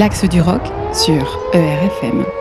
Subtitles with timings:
[0.00, 0.62] L'axe du rock
[0.94, 2.39] sur ERFM.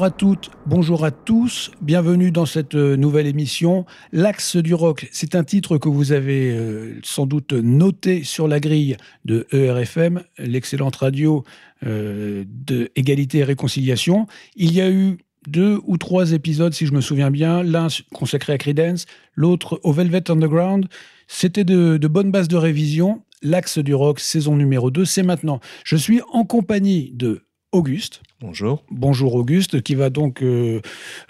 [0.00, 3.84] Bonjour à toutes, bonjour à tous, bienvenue dans cette euh, nouvelle émission.
[4.12, 8.60] L'axe du rock, c'est un titre que vous avez euh, sans doute noté sur la
[8.60, 11.44] grille de ERFM, l'excellente radio
[11.84, 14.26] euh, de égalité et réconciliation.
[14.56, 18.54] Il y a eu deux ou trois épisodes, si je me souviens bien, l'un consacré
[18.54, 20.86] à Creedence, l'autre au Velvet Underground.
[21.28, 23.20] C'était de, de bonnes bases de révision.
[23.42, 25.60] L'axe du rock, saison numéro 2, c'est maintenant.
[25.84, 28.22] Je suis en compagnie de Auguste.
[28.40, 28.84] Bonjour.
[28.90, 30.80] Bonjour Auguste, qui va donc euh,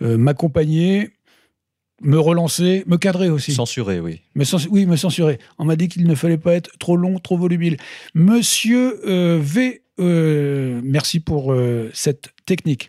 [0.00, 1.10] euh, m'accompagner,
[2.02, 3.52] me relancer, me cadrer aussi.
[3.52, 4.20] Censuré, oui.
[4.36, 5.38] Me cens- oui, me censurer.
[5.58, 7.78] On m'a dit qu'il ne fallait pas être trop long, trop volubile.
[8.14, 11.54] Monsieur euh, V, merci pour
[11.92, 12.88] cette technique.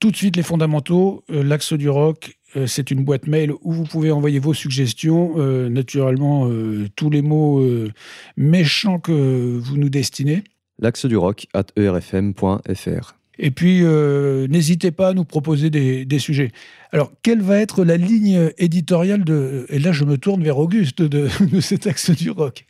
[0.00, 1.22] Tout de suite, les fondamentaux.
[1.28, 5.34] L'axe du rock, c'est une boîte mail où vous pouvez envoyer vos suggestions.
[5.36, 7.92] Euh, naturellement, euh, tous les mots euh,
[8.36, 10.42] méchants que vous nous destinez.
[10.78, 13.14] L'axe du rock at erfm.fr.
[13.38, 16.50] Et puis, euh, n'hésitez pas à nous proposer des, des sujets.
[16.92, 19.64] Alors, quelle va être la ligne éditoriale de...
[19.70, 22.66] Et là, je me tourne vers Auguste de, de cet axe du rock.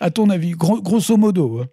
[0.00, 1.60] À ton avis, gros- grosso modo.
[1.60, 1.66] hein.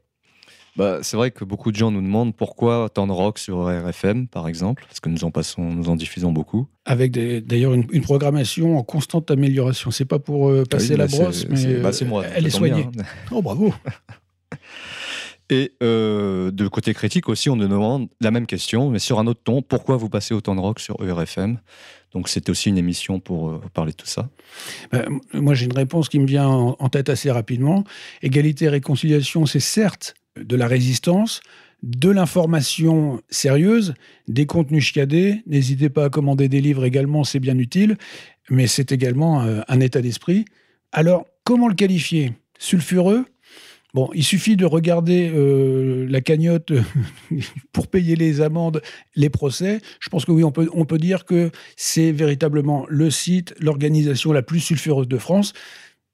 [0.76, 4.28] Bah, c'est vrai que beaucoup de gens nous demandent pourquoi tant de rock sur RFM,
[4.28, 6.68] par exemple, parce que nous en passons, nous en diffusons beaucoup.
[6.86, 9.92] Avec des- d'ailleurs une, une programmation en constante amélioration.
[9.92, 12.06] C'est pas pour euh, passer Ah oui, la brosse, c'est- mais c'est- bah, euh, c'est
[12.06, 12.24] moi.
[12.36, 12.88] elle est soignée.
[12.92, 13.28] bien, hein.
[13.32, 13.74] Oh, bravo.
[15.54, 19.28] Et euh, de côté critique aussi, on nous demande la même question, mais sur un
[19.28, 19.62] autre ton.
[19.62, 21.60] Pourquoi vous passez autant de rock sur ERFM
[22.12, 24.30] Donc c'était aussi une émission pour euh, parler de tout ça.
[24.92, 27.84] Ben, moi, j'ai une réponse qui me vient en, en tête assez rapidement.
[28.24, 31.42] Égalité et réconciliation, c'est certes de la résistance,
[31.84, 33.94] de l'information sérieuse,
[34.28, 35.44] des contenus chiadés.
[35.46, 37.98] N'hésitez pas à commander des livres également, c'est bien utile.
[38.50, 40.46] Mais c'est également euh, un état d'esprit.
[40.92, 42.34] Alors, comment le qualifier?
[42.58, 43.26] Sulfureux?
[43.94, 46.74] Bon, il suffit de regarder euh, la cagnotte
[47.74, 48.82] pour payer les amendes,
[49.16, 49.82] les procès.
[50.00, 54.32] Je pense que oui, on peut, on peut dire que c'est véritablement le site, l'organisation
[54.32, 55.54] la plus sulfureuse de France.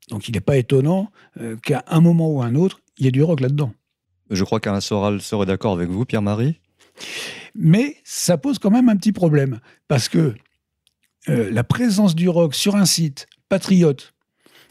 [0.09, 3.07] Donc il n'est pas étonnant euh, qu'à un moment ou à un autre, il y
[3.07, 3.71] ait du rock là-dedans.
[4.29, 6.59] Je crois qu'Alain Soral serait d'accord avec vous, Pierre-Marie.
[7.55, 10.35] Mais ça pose quand même un petit problème, parce que
[11.29, 14.13] euh, la présence du rock sur un site patriote,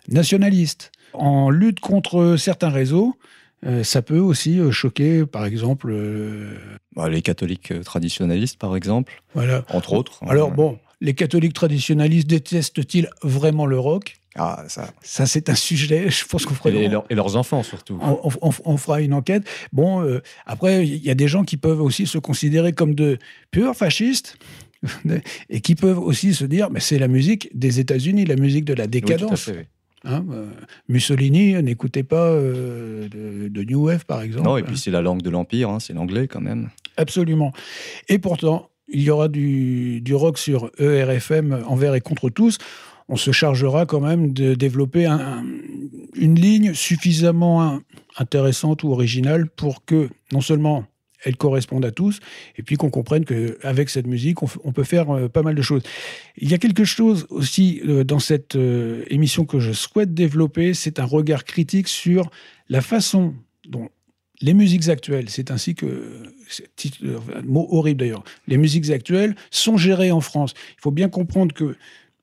[0.09, 3.17] nationaliste, en lutte contre certains réseaux,
[3.67, 6.57] euh, ça peut aussi euh, choquer, par exemple, euh,
[6.95, 9.65] Bah, les catholiques traditionnalistes, par exemple, voilà.
[9.71, 10.21] entre autres.
[10.29, 14.15] Alors Euh, bon, les catholiques traditionnalistes détestent-ils vraiment le rock?
[14.37, 14.91] Ah, ça.
[15.03, 16.73] Ça, c'est un sujet, je pense qu'on ferait...
[16.73, 17.99] Et, leur- et leurs enfants, surtout.
[18.01, 19.43] on, on- on- on fera une enquête.
[19.73, 23.19] Bon, euh, après, il y a des gens qui peuvent aussi se considérer comme de
[23.51, 24.39] purs fascistes
[25.51, 28.75] et qui peuvent aussi se dire, mais c'est la musique des États-Unis, la musique de
[28.75, 29.43] la Oui, tout à décadence.
[29.43, 29.65] fait, oui.
[30.05, 30.47] Hein, euh,
[30.89, 34.45] Mussolini, n'écoutez pas euh, de, de New Wave, par exemple.
[34.47, 36.71] Non, et puis c'est la langue de l'Empire, hein, c'est l'anglais quand même.
[36.97, 37.53] Absolument.
[38.09, 42.59] Et pourtant, il y aura du, du rock sur ERFM envers et contre tous.
[43.09, 45.45] On se chargera quand même de développer un- un-
[46.15, 47.83] une ligne suffisamment hein,
[48.19, 50.85] intéressante ou originale pour que non seulement
[51.25, 52.21] elle corresponde à tous,
[52.57, 55.83] et puis qu'on comprenne qu'avec cette musique, on, peut faire euh, pas mal de choses.
[56.37, 60.75] Il y a quelque chose aussi euh, dans cette euh, émission que je souhaite développer,
[60.75, 62.31] c'est un regard critique sur
[62.69, 63.35] la façon
[63.69, 63.89] dont
[64.41, 66.23] les musiques actuelles, c'est ainsi que,
[66.77, 70.55] titre- enfin, mot horrible d'ailleurs, les musiques actuelles sont gérées en France.
[70.77, 71.75] Il faut bien comprendre que,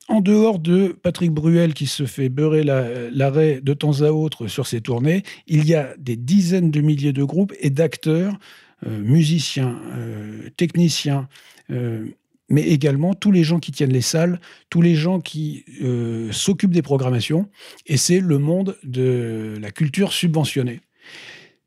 [0.07, 4.47] en dehors de Patrick Bruel qui se fait beurrer la- l'arrêt de temps à autre
[4.47, 8.37] sur ses tournées, il y a des dizaines de milliers de groupes et d'acteurs,
[8.83, 11.27] musiciens, euh, techniciens,
[11.71, 12.05] euh,
[12.49, 14.39] mais également tous les gens qui tiennent les salles,
[14.69, 17.49] tous les gens qui euh, s'occupent des programmations,
[17.87, 20.81] et c'est le monde de la culture subventionnée.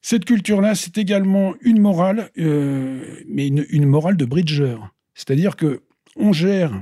[0.00, 4.76] Cette culture-là, c'est également une morale, euh, mais une, une morale de bridger.
[5.14, 5.82] C'est-à-dire que
[6.16, 6.72] on gère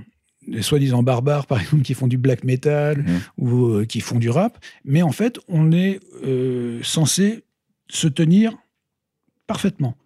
[0.46, 3.20] des soi-disant barbares, par exemple, qui font du black metal Mhm.
[3.38, 4.58] ou euh, qui font du rap.
[4.84, 7.42] Mais en fait, on est euh, censé
[7.88, 8.52] se tenir
[9.46, 9.96] parfaitement.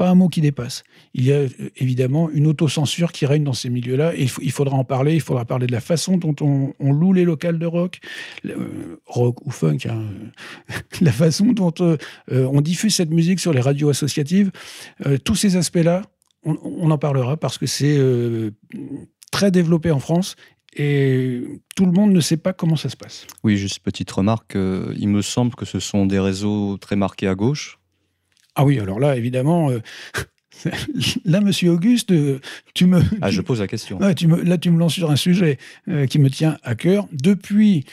[0.00, 0.82] Pas un mot qui dépasse.
[1.12, 4.74] Il y a euh, évidemment une autocensure qui règne dans ces milieux-là et il, faudra
[4.74, 5.14] en parler.
[5.14, 8.00] Il faudra parler de la façon dont on, loue les locales de rock,
[8.46, 10.04] euh, rock ou funk, hein,
[11.02, 11.98] la façon dont euh,
[12.30, 14.50] on diffuse cette musique sur les radios associatives.
[15.22, 16.00] Tous ces aspects-là,
[16.44, 18.00] on, on en parlera parce que c'est
[19.30, 20.34] très développé en France
[20.78, 21.42] et
[21.76, 23.26] tout le monde ne sait pas comment ça se passe.
[23.44, 24.54] Oui, juste petite remarque.
[24.54, 27.79] il me semble que ce sont des réseaux très marqués à gauche.
[28.54, 29.80] Ah oui, alors là, évidemment, euh,
[31.24, 32.38] là, monsieur Auguste, euh,
[32.74, 33.98] tu me, Ah, je pose la question.
[33.98, 35.58] Ouais, tu me, là, tu me lances sur un sujet
[35.88, 37.06] euh, qui me tient à cœur.
[37.12, 37.84] Depuis,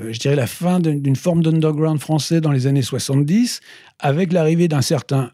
[0.00, 3.60] euh, je dirais, la fin d'une forme d'underground français dans les années 70,
[3.98, 5.32] avec l'arrivée d'un certain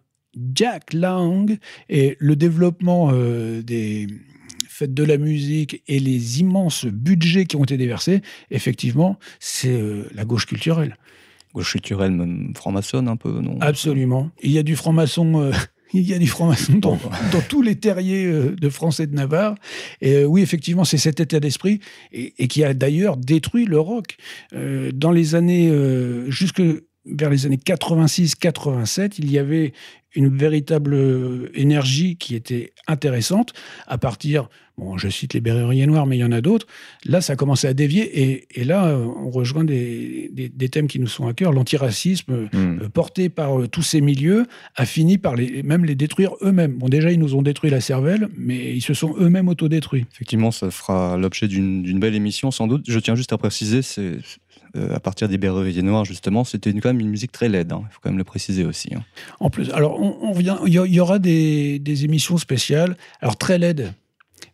[0.54, 1.58] Jack Lang
[1.88, 4.06] et le développement euh, des
[4.68, 9.78] fêtes de la musique et les immenses budgets qui ont été déversés, effectivement, c'est
[10.14, 10.96] la gauche culturelle.
[11.54, 13.58] Gauche culturelle, même franc-maçonne un peu, non?
[13.60, 14.30] Absolument.
[14.42, 15.40] Il y a du franc-maçon.
[15.40, 15.52] euh,
[15.94, 16.98] il y a du franc-maçon dans,
[17.32, 19.54] dans tous les terriers euh, de France et de Navarre.
[20.00, 21.80] Et euh, oui, effectivement, c'est cet état d'esprit
[22.12, 24.16] et, et qui a d'ailleurs détruit le rock.
[24.54, 25.70] Euh, dans les années,
[26.28, 26.62] jusque
[27.04, 29.72] vers les années 86-87, il y avait
[30.14, 33.52] une véritable énergie qui était intéressante
[33.86, 34.48] à partir,
[34.82, 36.66] bon, je cite les Berruriers Noirs, mais il y en a d'autres.
[37.04, 40.86] Là, ça a commencé à dévier et, et là, on rejoint des, des- des thèmes
[40.88, 41.52] qui nous sont à cœur.
[41.52, 42.78] L'antiracisme, Hmm.
[42.82, 44.46] euh, porté par euh, tous ces milieux,
[44.76, 46.72] a fini par les, même les détruire eux-mêmes.
[46.74, 50.06] Bon, déjà, ils nous ont détruit la cervelle, mais ils se sont eux-mêmes autodétruits.
[50.12, 52.84] Effectivement, ça fera l'objet d'une belle émission sans doute.
[52.88, 54.16] Je tiens juste à préciser, c'est
[54.76, 57.72] euh, à partir des Berruriers Noirs justement, c'était quand même une musique très laide.
[57.72, 57.82] hein.
[57.90, 58.94] Il faut quand même le préciser aussi.
[58.94, 59.02] hein.
[59.40, 63.58] En plus, alors, on, on vient, il y, aura des, des émissions spéciales, alors très
[63.58, 63.92] laides.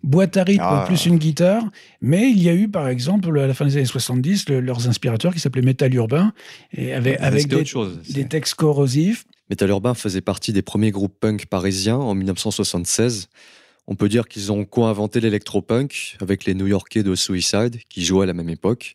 [0.05, 0.85] Boîte à rythme Ah.
[0.87, 1.65] plus une guitare,
[2.00, 4.89] mais il y a eu par exemple à la fin des années 70 le- leurs
[4.89, 6.33] inspirateurs qui s'appelaient Metal Urbain
[6.73, 7.99] et avec, avec C'était des, chose.
[8.11, 9.25] des textes corrosifs.
[9.50, 13.29] Metal Urbain faisait partie des premiers groupes punk parisiens en 1976.
[13.89, 18.27] On peut dire qu'ils ont co-inventé l'électropunk avec les New-Yorkais de Suicide qui jouaient à
[18.27, 18.94] la même époque.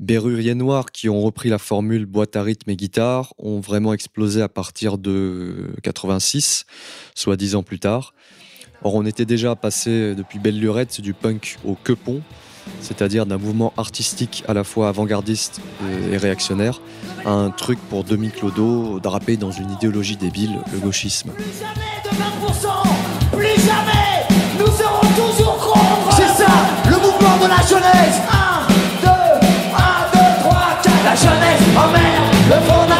[0.00, 4.42] Berruriers Noirs qui ont repris la formule boîte à rythme et guitare ont vraiment explosé
[4.42, 6.66] à partir de 86,
[7.14, 8.12] soit dix ans plus tard.
[8.82, 12.20] Or, on était déjà passé depuis belle lurette du punk au quepon,
[12.80, 15.60] c'est-à-dire d'un mouvement artistique à la fois avant-gardiste
[16.12, 16.80] et- réactionnaire,
[17.24, 21.30] à un truc pour demi-clodo drapé dans une idéologie débile, le gauchisme.
[21.30, 22.68] Plus jamais de 20%,
[23.32, 24.26] plus jamais
[24.58, 26.50] nous serons toujours contre C'est ça,
[26.90, 28.68] le mouvement de la jeunesse 1,
[29.02, 29.12] 2, 1,
[30.12, 32.93] 2, 3, 4 La jeunesse emmerde le Front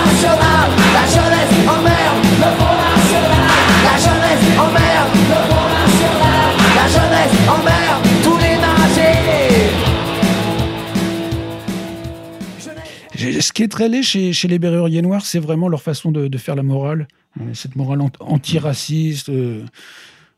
[13.41, 16.29] Ce qui est très laid chez, chez les Berruriers Noirs, c'est vraiment leur façon de,
[16.29, 17.07] de faire la morale,
[17.53, 19.29] cette morale ant- antiraciste.
[19.29, 19.65] euh,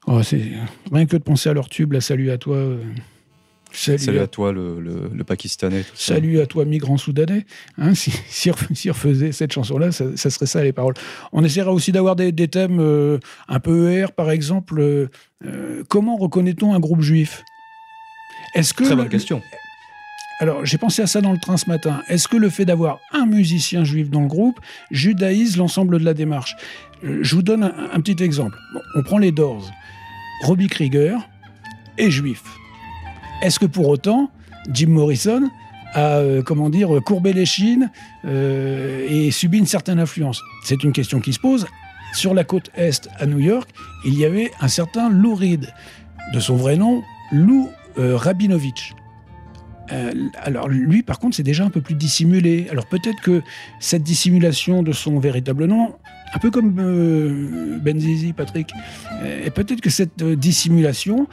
[0.07, 0.21] oh,
[0.93, 2.57] rien que de penser à leur tube, là, salut à toi.
[2.57, 2.83] euh,
[3.73, 5.83] salut, Salut à, toi, le, le- le Pakistanais.
[5.83, 6.15] Tout ça.
[6.15, 7.45] salut à toi, migrant soudanais.
[7.79, 10.95] Hein, si, si, ref- si refaisait cette chanson-là, ça, ça serait ça les paroles.
[11.33, 13.19] On essaiera aussi d'avoir des, des thèmes euh,
[13.49, 14.81] un peu ER, par exemple.
[14.81, 15.09] euh,
[15.89, 17.43] comment reconnaît-on un groupe juif?
[18.55, 19.43] Est-ce que Très le- bonne question.
[20.39, 22.03] Alors, j'ai pensé à ça dans le train ce matin.
[22.09, 26.13] Est-ce que le fait d'avoir un musicien juif dans le groupe judaïse l'ensemble de la
[26.13, 26.57] démarche
[27.05, 28.59] Euh, Je vous donne un, petit exemple.
[28.97, 29.71] On prend les Doors.
[30.43, 31.17] Robbie Krieger
[31.97, 32.43] est juif.
[33.41, 34.31] Est-ce que pour autant,
[34.71, 35.51] Jim Morrison
[35.95, 37.91] a, euh, comment dire, courbé les chines
[38.27, 40.43] euh, et subi une certaine influence?
[40.65, 41.67] C'est une question qui se pose.
[42.13, 43.71] Sur la côte Est, à New York,
[44.05, 45.73] il y avait un certain Lou Reed,
[46.35, 47.03] de son vrai nom,
[47.33, 48.95] Lou euh, Rabinovich.
[49.93, 50.13] Euh,
[50.43, 52.67] alors lui, par contre, c'est déjà un peu plus dissimulé.
[52.71, 53.43] Alors peut-être que
[53.81, 55.95] cette dissimulation de son véritable nom,
[56.35, 58.71] un peu comme euh, Benzizi, Patrick,
[59.23, 61.29] euh, et peut-être que cette euh, dissimulation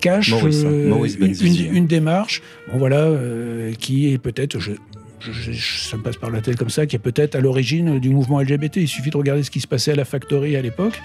[0.00, 3.10] cache Maurice, hein, euh, Maurice une, démarche, bon voilà,
[3.78, 4.72] qui est peut-être, je,
[5.20, 7.98] je- je- ça me passe par la tête comme ça, qui est peut-être à l'origine
[7.98, 8.76] du mouvement LGBT.
[8.78, 11.00] Il suffit de regarder ce qui se passait à la Factory à l'époque,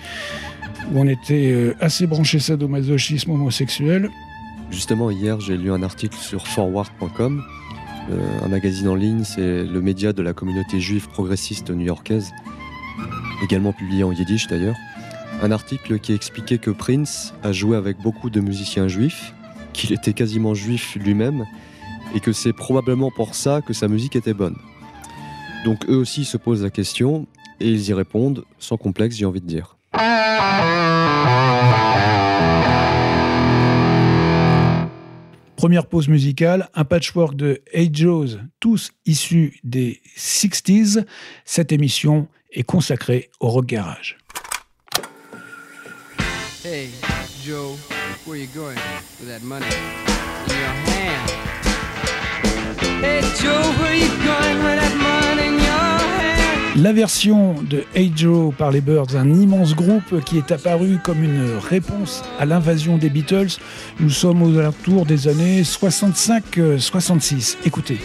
[0.94, 4.10] où on était assez branché sadomasochisme homosexuel.
[4.72, 7.44] Justement, hier, j'ai lu un article sur forward.com,
[8.10, 12.32] euh, un magazine en ligne, c'est le média de la communauté juive progressiste new-yorkaise,
[13.44, 14.76] également publié en yiddish d'ailleurs.
[15.42, 19.34] Un article qui expliquait que Prince a joué avec beaucoup de musiciens juifs,
[19.74, 21.46] qu'il était quasiment juif lui-même,
[22.16, 24.56] et que c'est probablement pour ça que sa musique était bonne.
[25.66, 27.28] Donc eux aussi se posent la question,
[27.60, 29.78] et ils y répondent, sans complexe j'ai envie de dire.
[35.58, 41.04] Première pause musicale, un patchwork de Hey Joe's, tous issus des 60s.
[41.46, 44.20] Cette émission est consacrée au rock garage.
[46.64, 46.90] Hey,
[47.44, 47.76] Joe,
[48.28, 48.78] where you going
[49.20, 49.66] with that money
[50.46, 51.32] in your hand?
[53.04, 55.07] Hey, Joe, where you going with that money?
[56.78, 57.84] La version de
[58.16, 63.00] Joe par les Birds, un immense groupe qui est apparu comme une réponse à l'invasion
[63.00, 63.58] des Beatles.
[64.00, 67.58] Nous sommes aux alentours des années 65-66.
[67.66, 67.98] Écoutez.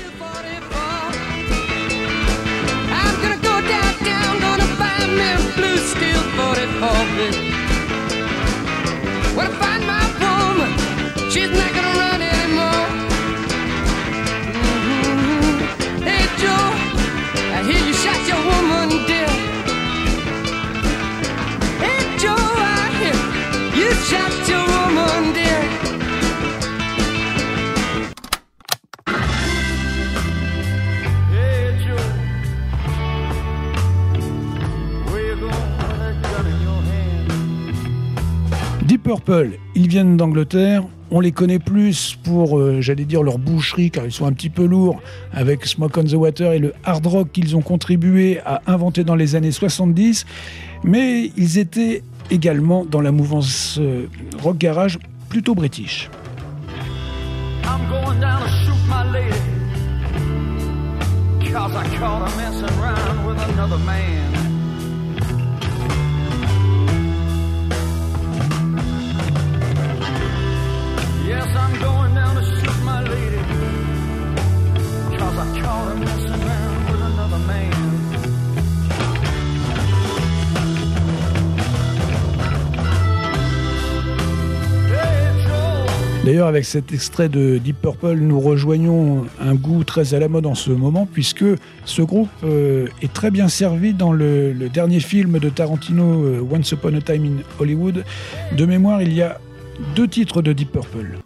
[39.74, 40.84] Ils viennent d'Angleterre.
[41.10, 44.48] On les connaît plus pour, euh, j'allais dire, leur boucherie, car ils sont un petit
[44.48, 45.00] peu lourds,
[45.32, 49.14] avec Smoke on the Water et le hard rock qu'ils ont contribué à inventer dans
[49.14, 50.24] les années 70.
[50.84, 54.06] Mais ils étaient également dans la mouvance euh,
[54.42, 54.98] rock garage
[55.28, 56.08] plutôt british.
[86.24, 90.46] D'ailleurs, avec cet extrait de Deep Purple, nous rejoignons un goût très à la mode
[90.46, 91.44] en ce moment, puisque
[91.84, 96.46] ce groupe euh, est très bien servi dans le, le dernier film de Tarantino, euh,
[96.48, 98.04] Once Upon a Time in Hollywood.
[98.56, 99.40] De mémoire, il y a
[99.94, 101.18] deux titres de Deep Purple.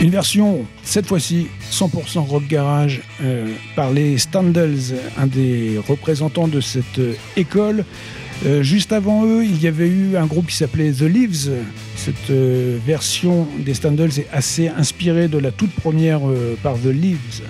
[0.00, 6.60] Une version, cette fois-ci, 100% rock garage euh, par les Standells, un des représentants de
[6.60, 7.00] cette
[7.36, 7.84] école.
[8.46, 11.50] Euh, juste avant eux, il y avait eu un groupe qui s'appelait The Leaves.
[11.96, 16.86] Cette euh, version des Standells est assez inspirée de la toute première euh, par The
[16.86, 17.42] Leaves.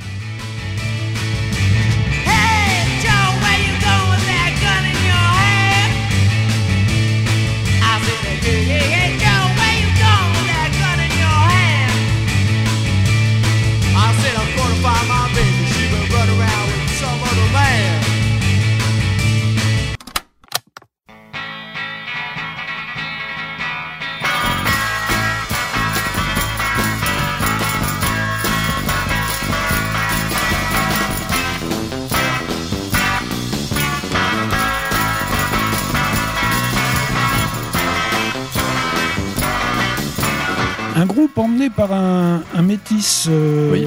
[43.29, 43.87] Euh, Oui.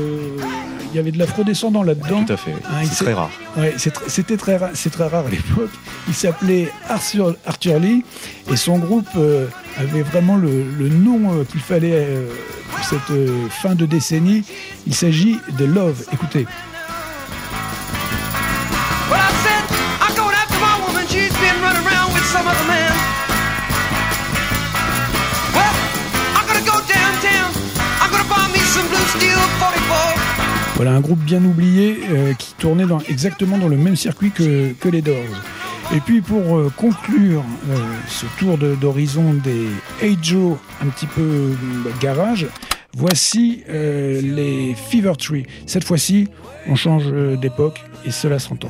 [0.94, 2.26] Il y avait de l'afro-descendant là-dedans.
[2.26, 2.54] Tout à fait.
[2.66, 3.30] Ah, c'est très rare.
[3.56, 5.70] Ouais, c'est tr- c'était très rare, c'est très rare à l'époque.
[6.10, 8.04] Il s'appelait Arthur, Arthur Lee
[8.52, 9.48] et son groupe euh,
[9.78, 12.28] avait vraiment le, le nom euh, qu'il fallait euh,
[12.76, 14.44] pour cette euh, fin de décennie.
[14.86, 16.04] Il s'agit de Love.
[16.12, 16.46] Écoutez.
[19.10, 19.64] Well, I said,
[20.02, 21.08] I'm going after my woman.
[21.08, 22.91] She's been running around with some other man.
[30.82, 34.90] Voilà un groupe bien oublié euh, qui tournait exactement dans le même circuit que, que
[34.90, 35.16] les Doors.
[35.96, 39.68] Et puis pour euh, conclure euh, ce tour d'horizon des
[40.02, 40.18] Hey
[40.82, 41.56] un petit peu
[42.02, 42.48] garage,
[42.98, 45.46] voici les Fever Tree.
[45.68, 46.30] Cette fois-ci,
[46.68, 48.70] on change d'époque et cela s'entend.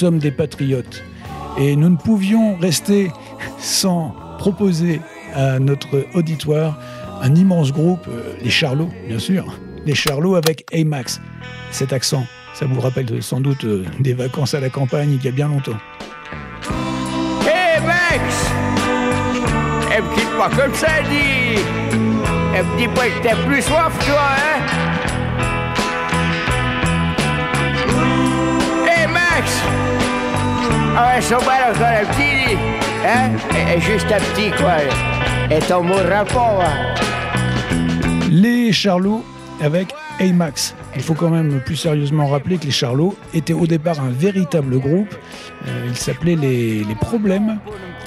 [0.00, 1.04] Sommes des patriotes
[1.58, 3.12] et nous ne pouvions rester
[3.58, 4.98] sans proposer
[5.34, 6.78] à notre auditoire
[7.20, 9.44] un immense groupe, euh, les Charlots, bien sûr.
[9.84, 11.20] Les Charlots avec Amax.
[11.70, 15.28] Cet accent, ça vous rappelle sans doute euh, des vacances à la campagne il y
[15.28, 15.78] a bien longtemps.
[17.42, 18.50] Hé Max
[19.94, 21.60] Elle me pas comme ça, dis
[22.54, 24.59] Elle me dit pas que t'as plus soif, toi, hein?
[31.02, 32.58] Ah ouais, son mal encore un petit, dis.
[33.06, 33.30] Hein?
[33.56, 34.74] Et- et Juste un petit, quoi.
[35.50, 36.94] Et ton mourra pas, hein
[38.30, 39.24] Les Charlots
[39.62, 40.74] avec Amax.
[40.96, 44.78] Il faut quand même plus sérieusement rappeler que les Charlots étaient au départ un véritable
[44.78, 45.14] groupe.
[45.66, 47.58] Euh, ils s'appelaient les, les Problèmes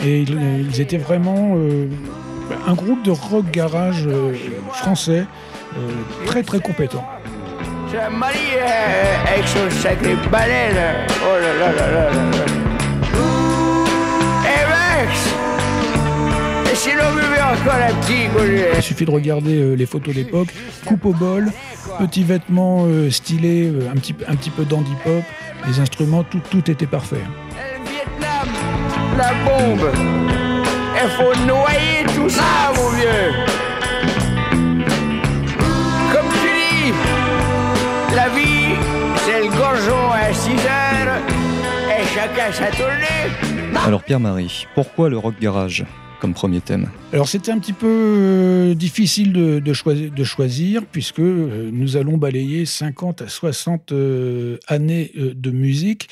[0.03, 1.87] et ils, euh, ils étaient vraiment euh,
[2.67, 4.33] un groupe de rock garage euh,
[4.73, 5.25] français
[6.27, 7.03] très très compétent.
[7.89, 8.37] C'est un mari
[9.27, 10.91] avec son sacré balai, là.
[11.23, 12.62] Oh là là là là là
[18.75, 20.49] Il suffit de regarder euh, les photos d'époque,
[20.85, 21.49] coupe au bol,
[21.97, 25.23] petits vêtements euh, stylés, euh, un, petit, un petit peu dandy pop,
[25.65, 27.21] les instruments, tout, tout était parfait.
[27.51, 28.47] Le Vietnam,
[29.17, 29.89] la bombe.
[31.01, 33.31] Il faut noyer tout ça, mon vieux.
[36.11, 36.93] Comme tu dis,
[38.13, 38.75] la vie,
[39.25, 41.17] c'est le gorgeon à 6 heures
[41.97, 43.83] et chacun sa tournée.
[43.85, 45.85] Alors Pierre-Marie, pourquoi le rock garage?
[46.23, 50.85] Comme premier thème Alors c'était un petit peu euh, difficile de, de choisir, de choisir,
[50.85, 56.07] puisque euh, nous allons balayer 50 à 60 euh, années de musique.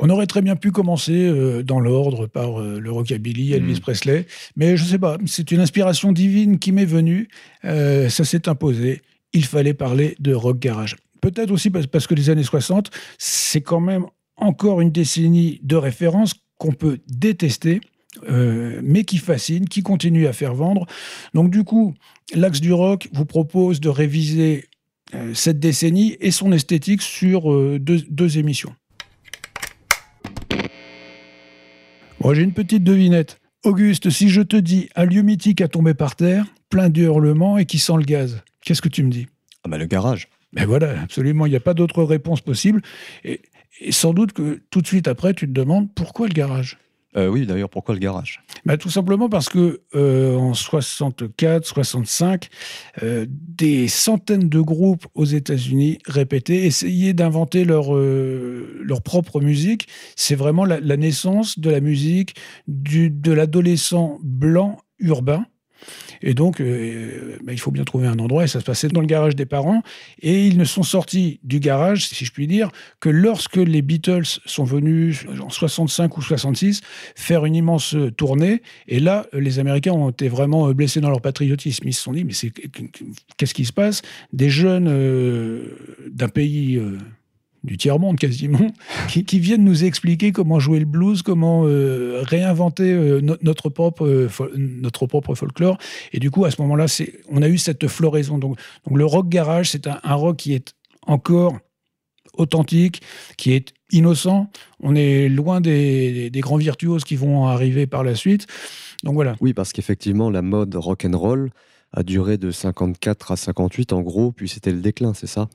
[0.00, 3.80] On aurait très bien pu commencer euh, dans l'ordre par euh, le rockabilly, Elvis Mhm.
[3.80, 4.26] Presley,
[4.56, 7.28] mais je sais pas, c'est une inspiration divine qui m'est venue,
[7.64, 9.00] euh, ça s'est imposé,
[9.32, 10.96] il fallait parler de rock garage.
[11.20, 15.76] Peut-être aussi parce, parce que les années 60, c'est quand même encore une décennie de
[15.76, 17.80] référence qu'on peut détester,
[18.28, 20.86] euh, mais qui fascine, qui continue à faire vendre.
[21.34, 21.94] Donc du coup,
[22.34, 24.66] l'Axe du Rock vous propose de réviser
[25.14, 28.74] euh, cette décennie et son esthétique sur euh, deux, deux émissions.
[32.20, 33.38] Bon, j'ai une petite devinette.
[33.64, 37.58] Auguste, si je te dis un lieu mythique à tomber par terre, plein de hurlements
[37.58, 39.26] et qui sent le gaz, qu'est-ce que tu me dis?
[39.64, 40.28] Ah bah le garage.
[40.52, 42.80] Ben voilà, absolument, il n'y a pas d'autre réponse possible.
[43.24, 43.40] Et,
[43.80, 46.78] et sans doute que tout de suite après, tu te demandes pourquoi le garage?
[47.16, 48.42] Euh, oui, d'ailleurs, pourquoi le garage?
[48.64, 52.48] Bah, tout simplement parce que euh, en 64, 65,
[53.02, 59.88] euh, des centaines de groupes aux États-Unis répétaient, essayaient d'inventer leur, euh, leur propre musique.
[60.14, 62.34] C'est vraiment la, la naissance de la musique
[62.68, 65.46] du, de l'adolescent blanc urbain.
[66.26, 69.00] Et donc, euh, bah, il faut bien trouver un endroit, et ça se passait dans
[69.00, 69.82] le garage des parents.
[70.20, 74.26] Et ils ne sont sortis du garage, si je puis dire, que lorsque les Beatles
[74.44, 76.80] sont venus en 65 ou 66
[77.14, 78.62] faire une immense tournée.
[78.88, 81.86] Et là, les Américains ont été vraiment euh, blessés dans leur patriotisme.
[81.86, 82.32] Ils se sont dit, mais
[83.36, 84.02] qu'est-ce qui se passe?
[84.32, 85.78] Des jeunes euh,
[86.10, 86.82] d'un pays
[87.66, 88.72] du tiers-monde quasiment,
[89.08, 94.06] qui, viennent nous expliquer comment jouer le blues, comment euh, réinventer euh, no- notre, propre,
[94.06, 95.76] euh, notre propre folklore.
[96.12, 96.86] Et du coup, à ce moment-là,
[97.28, 98.38] on a eu cette floraison.
[98.38, 98.56] Donc,
[98.90, 100.74] le rock garage, c'est un, un rock qui est
[101.06, 101.58] encore
[102.38, 103.02] authentique,
[103.36, 104.50] qui est innocent.
[104.80, 108.46] On est loin des, des grands virtuoses qui vont arriver par la suite.
[109.04, 109.36] Donc voilà.
[109.40, 111.50] Oui, parce qu'effectivement, la mode rock and roll
[111.92, 115.48] a duré de 54 à 58 en gros, puis c'était le déclin, c'est ça?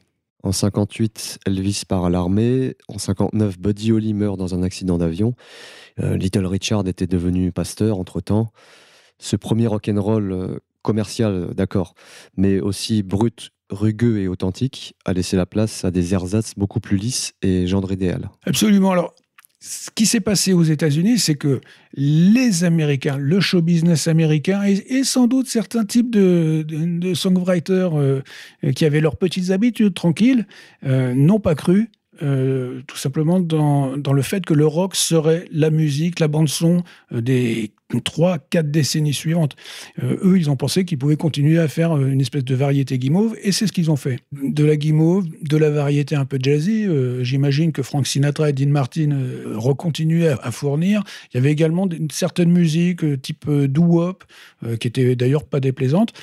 [0.43, 2.75] En 58, Elvis part à l'armée.
[2.88, 5.34] En 59, Buddy Holly meurt dans un accident d'avion.
[5.99, 8.51] Euh, Little Richard était devenu pasteur entre-temps.
[9.19, 11.93] Ce premier rock and roll euh, commercial, d'accord,
[12.38, 16.97] mais aussi brut, rugueux et authentique, a laissé la place à des ersatz beaucoup plus
[16.97, 18.30] lisses et gendre idéal.
[18.45, 18.91] Absolument.
[18.91, 19.13] Alors,
[19.63, 21.62] ce qui s'est passé aux États-Unis, c'est que
[21.93, 28.24] les Américains, le show business américain, et, sans doute certains types de songwriters euh,
[28.76, 30.47] qui avaient leurs petites habitudes tranquilles,
[30.84, 31.91] euh, n'ont pas cru.
[32.23, 36.84] Euh, tout simplement dans, dans le fait que le rock serait la musique, la bande-son
[37.13, 37.71] euh, des
[38.03, 39.55] trois, quatre décennies suivantes.
[40.01, 43.36] Euh, eux, ils ont pensé qu'ils pouvaient continuer à faire une espèce de variété guimauve,
[43.43, 44.19] et c'est ce qu'ils ont fait.
[44.31, 46.86] De la guimauve, de la variété un peu jazzy,
[47.21, 49.10] j'imagine que Frank Sinatra et Dean Martin
[49.55, 51.03] recontinuaient à, à fournir.
[51.34, 54.23] Il y avait également une certaine musique type doo-wop,
[54.79, 56.13] qui était d'ailleurs pas déplaisante,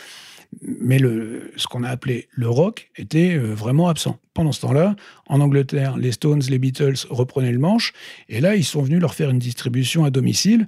[0.62, 4.18] mais le, ce qu'on a appelé le rock était euh, vraiment absent.
[4.34, 7.92] Pendant ce temps-là, en Angleterre, les Stones, les Beatles reprenaient le manche,
[8.28, 10.66] et là, ils sont venus leur faire une distribution à domicile,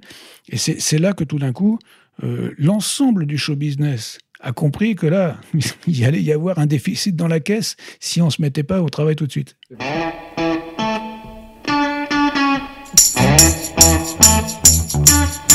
[0.49, 1.79] et c'est là que tout d'un coup,
[2.23, 5.39] euh, l'ensemble du show business a compris que là,
[5.87, 8.81] il allait y avoir un déficit dans la caisse si on ne se mettait pas
[8.81, 9.55] au travail tout de suite.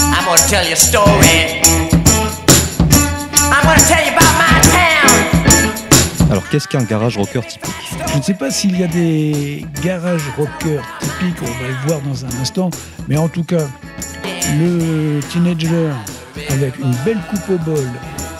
[0.08, 1.75] I'm gonna tell you a story
[6.50, 7.72] Qu'est-ce qu'un garage rocker typique
[8.12, 12.00] Je ne sais pas s'il y a des garages rockers typiques, on va le voir
[12.02, 12.70] dans un instant,
[13.08, 13.66] mais en tout cas,
[14.58, 15.90] le teenager
[16.50, 17.84] avec une belle coupe au bol,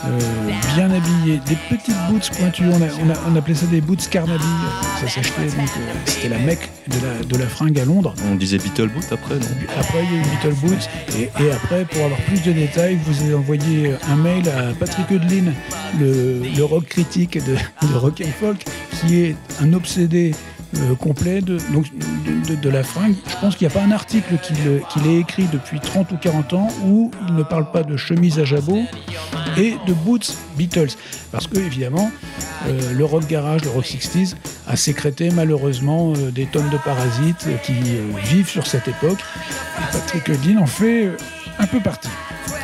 [0.09, 3.81] euh, bien habillé, des petites boots pointues, on, a- on a- on appelait ça des
[3.81, 4.45] boots Carnaby,
[5.01, 8.15] ça s'achetait, donc euh, c'était la mecque de la, de la fringue à Londres.
[8.31, 9.47] On disait Beetle Boot après, non?
[9.79, 10.89] Après, il y a eu Little Boots.
[11.19, 15.11] Et, et après, pour avoir plus de détails, vous avez envoyé un mail à Patrick
[15.13, 15.53] Eudelin,
[15.99, 17.55] le, le rock critique de,
[17.87, 18.65] de Rock and Folk,
[19.01, 20.35] qui est un obsédé
[20.79, 21.59] euh, complet de,
[22.63, 23.15] de, la fringue.
[23.29, 24.57] Je pense qu'il n'y a pas un article qu'il
[24.91, 28.39] qu'il ait écrit depuis 30 ou 40 ans où il ne parle pas de chemise
[28.39, 28.83] à jabot
[29.57, 30.97] et de boots Beatles.
[31.33, 32.11] Parce que, évidemment,
[32.67, 34.35] euh, le rock garage, le rock 60s,
[34.67, 37.75] a sécrété malheureusement euh, des tonnes de parasites qui
[38.25, 39.19] vivent sur cette époque.
[39.79, 41.11] Et Patrick Dean en fait
[41.59, 42.09] un peu partie.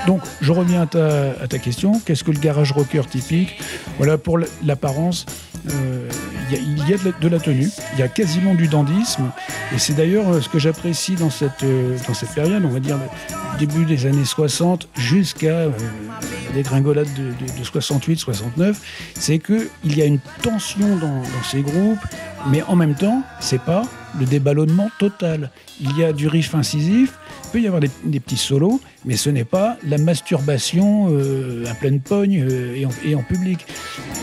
[0.07, 2.01] Donc, je reviens à ta, à ta question.
[2.05, 3.61] Qu'est-ce que le garage rocker typique?
[3.99, 5.27] Voilà, pour l'apparence,
[5.65, 9.31] il y a, il y a de, la, tenue, il y a quasiment du dandysme.
[9.75, 12.81] Et c'est d'ailleurs euh, ce que j'apprécie dans cette, euh, dans cette période, on va
[12.81, 12.99] dire
[13.59, 15.71] début des années 60 jusqu'à euh,
[16.49, 18.77] la dégringolade de, de, de 68-69,
[19.15, 22.01] c'est qu'il y a une tension dans, ces groupes,
[22.49, 23.83] mais en même temps, c'est pas
[24.19, 25.51] le déballonnement total.
[25.81, 27.19] Il y a du riff incisif,
[27.53, 32.01] peut y avoir des, petits solos, mais ce n'est pas la masturbation euh, à pleine
[32.01, 33.67] pogne euh, et, en, public.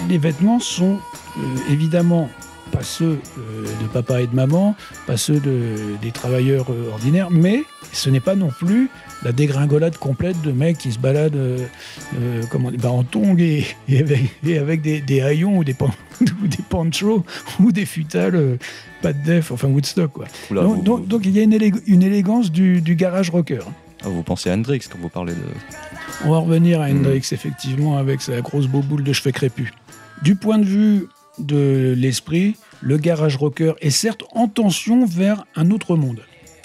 [0.10, 0.98] Les vêtements sont
[1.38, 2.28] euh, évidemment
[2.72, 4.76] pas ceux de papa et de maman,
[5.08, 7.64] pas ceux de, des travailleurs ordinaires, mais
[7.94, 8.90] ce n'est pas non plus
[9.24, 11.58] la dégringolade complète de mecs qui se baladent euh,
[12.20, 15.74] euh, comment, bah, en tongs et, et avec, et avec des, des haillons ou des,
[15.74, 17.26] pan- ou des panchos
[17.60, 18.58] ou des futales, euh,
[19.02, 20.12] pas de def, enfin Woodstock.
[20.14, 20.26] Quoi.
[20.52, 23.30] Oula, donc, vous, donc- donc il y a une, élég- une élégance du, du garage
[23.30, 23.60] rocker.
[24.04, 25.40] ah, vous pensez à Hendrix quand vous parlez de.
[26.26, 29.72] On va revenir à Hendrix, effectivement, avec sa grosse boule de cheveux crépus.
[30.22, 31.08] Du point de vue
[31.40, 36.20] de l'esprit, le garage rocker est certes en tension vers un autre monde.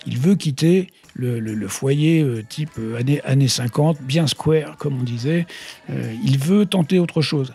[0.07, 5.03] Il veut quitter le, foyer euh, type euh, années, années 50, bien square, comme on
[5.03, 5.47] disait.
[5.91, 7.53] Euh, il veut tenter autre chose.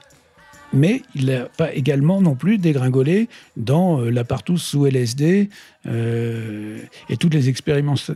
[0.71, 5.49] Mais il n'a pas également non plus dégringolé dans euh, la partout sous LSD
[5.85, 8.15] et toutes les expérimenta-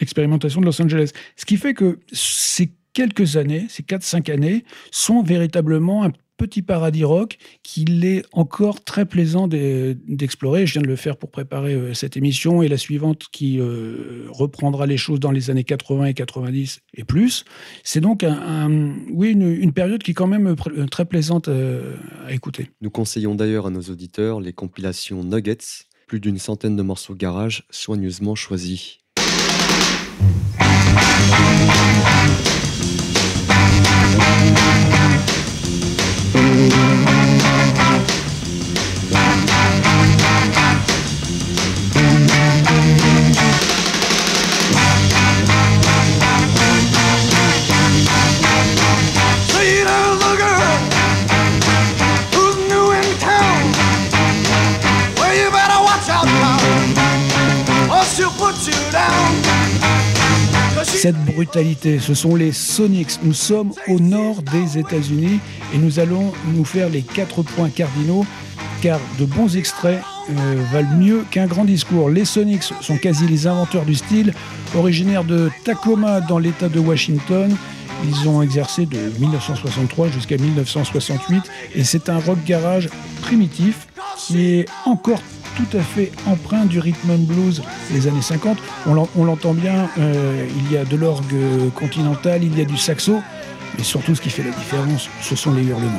[0.00, 1.10] expérimentations de Los Angeles.
[1.36, 7.04] Ce qui fait que ces quelques années, ces 4-5 années, sont véritablement un petit paradis
[7.04, 10.66] rock qu'il est encore très plaisant d'e- d'explorer.
[10.66, 14.24] Je viens de le faire pour préparer euh, cette émission et la suivante qui euh,
[14.30, 17.44] reprendra les choses dans les années 80 et 90 et plus.
[17.84, 18.24] C'est donc
[19.12, 21.94] oui, une, période qui est quand même pr- très plaisante euh,
[22.26, 22.70] à écouter.
[22.80, 25.58] Nous conseillons d'ailleurs à nos auditeurs les compilations Nuggets,
[26.06, 28.96] plus d'une centaine de morceaux garage soigneusement choisis.
[61.00, 63.22] Cette brutalité, ce sont les Sonics.
[63.22, 65.40] Nous sommes au nord des États-Unis
[65.72, 68.26] et nous allons nous faire les quatre points cardinaux
[68.82, 72.10] car de bons extraits euh, valent mieux qu'un grand discours.
[72.10, 74.34] Les Sonics sont quasi les inventeurs du style,
[74.76, 77.50] originaires de Tacoma dans l'État de Washington.
[78.04, 81.44] Ils ont exercé de 1963 jusqu'à 1968
[81.76, 82.90] et c'est un rock garage
[83.22, 85.22] primitif qui est encore
[85.68, 88.58] tout à fait empreint du rhythm and blues des années 50.
[88.86, 91.36] On l'en- on l'entend bien, euh, il y a de l'orgue
[91.74, 93.20] continental, il y a du saxo,
[93.76, 95.98] mais surtout ce qui fait la différence, ce sont les hurlements.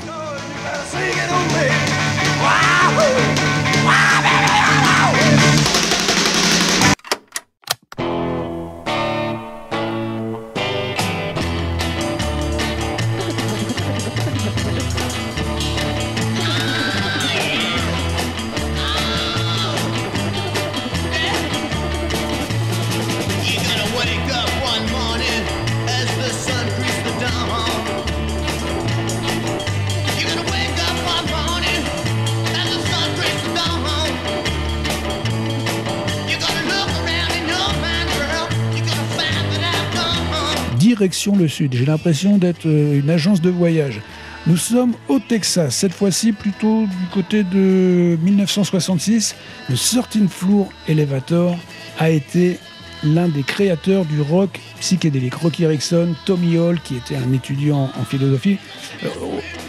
[41.28, 44.02] Le sud, j'ai l'impression d'être euh, une agence de voyage.
[44.48, 49.36] Nous sommes au Texas, cette fois-ci plutôt du côté de 1966.
[49.70, 51.56] Le 13 Floor Elevator
[52.00, 52.58] a été
[53.04, 55.36] l'un des créateurs du rock psychédélique.
[55.36, 58.58] Rocky Erickson, Tommy Hall, qui était un étudiant en philosophie.
[59.04, 59.08] Euh,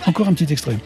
[0.06, 0.78] encore un petit extrait.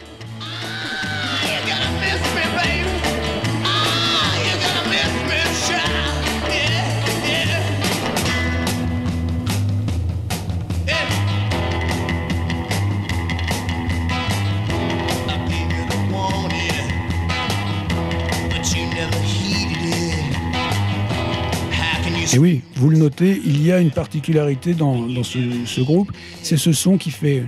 [22.33, 26.11] Et oui, vous le notez, il y a une particularité dans, ce, groupe,
[26.43, 27.43] c'est ce son qui fait.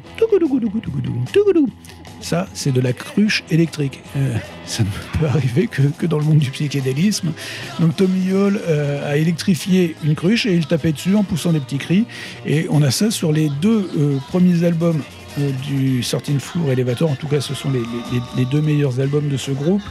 [2.22, 4.02] Ça, c'est de la cruche électrique.
[4.16, 7.32] Euh, ça ne peut arriver que, que dans le monde du psychédélisme.
[7.80, 11.60] Donc Tommy Hall euh, a électrifié une cruche et il tapait dessus en poussant des
[11.60, 12.06] petits cris.
[12.46, 15.02] Et on a ça sur les deux euh, premiers albums
[15.38, 17.10] euh, du Sorting Floor Elevator.
[17.10, 19.82] En tout cas, ce sont les, deux meilleurs albums de ce groupe.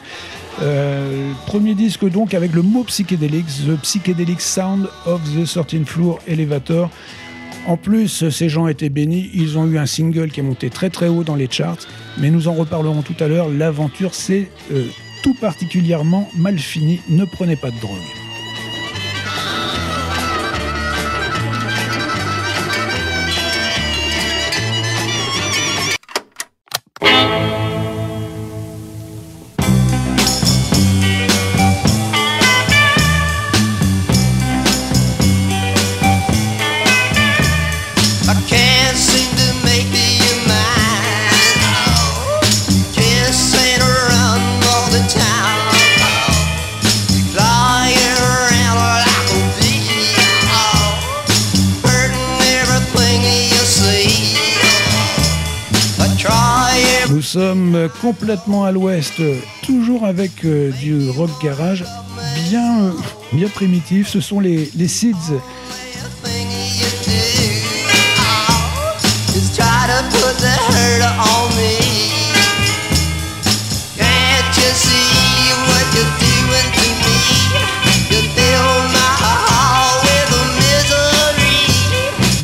[0.61, 6.18] Euh, premier disque donc avec le mot psychédélique, The Psychedelic Sound of the 13 Floor
[6.27, 6.90] Elevator.
[7.66, 10.90] En plus, ces gens étaient bénis, ils ont eu un single qui est monté très
[10.90, 13.48] très haut dans les charts, mais nous en reparlerons tout à l'heure.
[13.48, 14.87] L'aventure, c'est euh,
[15.22, 17.01] tout particulièrement mal fini.
[17.09, 18.17] Ne prenez pas de drogue.
[58.00, 59.20] Complètement à l'ouest,
[59.62, 61.84] toujours avec euh, du rock garage
[62.48, 62.92] bien,
[63.32, 64.08] bien primitif.
[64.08, 65.34] Ce sont les, les Seeds.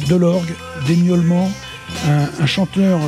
[0.08, 0.54] de l'orgue,
[0.86, 1.50] des miaulements,
[2.06, 3.00] un chanteur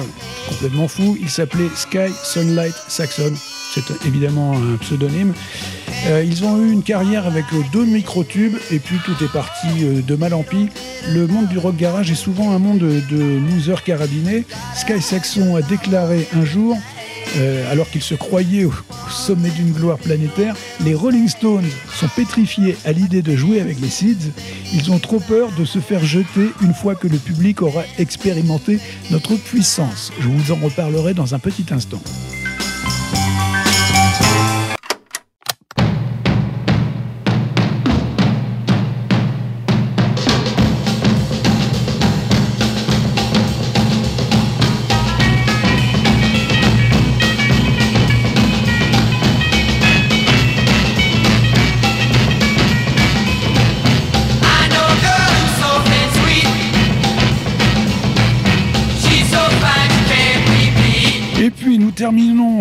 [1.21, 3.33] Il s'appelait Sky Sunlight Saxon.
[3.75, 5.35] C'est évidemment un pseudonyme.
[6.07, 9.67] Euh, ils ont eu une carrière avec euh, deux microtubes et puis tout est parti
[9.83, 10.69] euh, de mal en pis.
[11.09, 14.45] Le monde du rock garage est souvent un monde de, de losers carabinés.
[14.75, 16.77] Sky Saxon a déclaré un jour
[17.37, 22.09] euh, alors qu'il se croyait au, au sommet d'une gloire planétaire, les Rolling Stones sont
[22.15, 24.33] pétrifiés à l'idée de jouer avec les Seeds.
[24.73, 28.79] Ils ont trop peur de se faire jeter une fois que le public aura expérimenté
[29.11, 30.13] notre puissance.
[30.21, 32.01] Je vous en reparlerai dans un petit instant.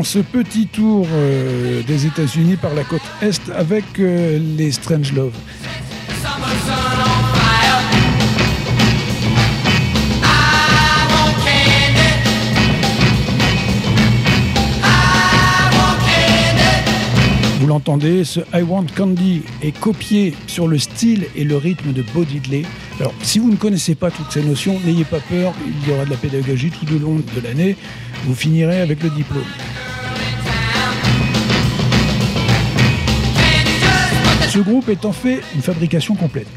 [0.05, 5.33] Ce petit tour euh, des États-Unis par la côte Est avec euh, les Strange Love.
[17.59, 22.03] Vous l'entendez, ce I Want Candy est copié sur le style et le rythme de
[22.13, 22.61] Bo Diddley.
[22.99, 26.05] Alors, si vous ne connaissez pas toutes ces notions, n'ayez pas peur, il y aura
[26.05, 27.75] de la pédagogie tout au long de l'année.
[28.25, 29.43] Vous finirez avec le diplôme.
[34.55, 36.47] Ce groupe en fait une fabrication complète.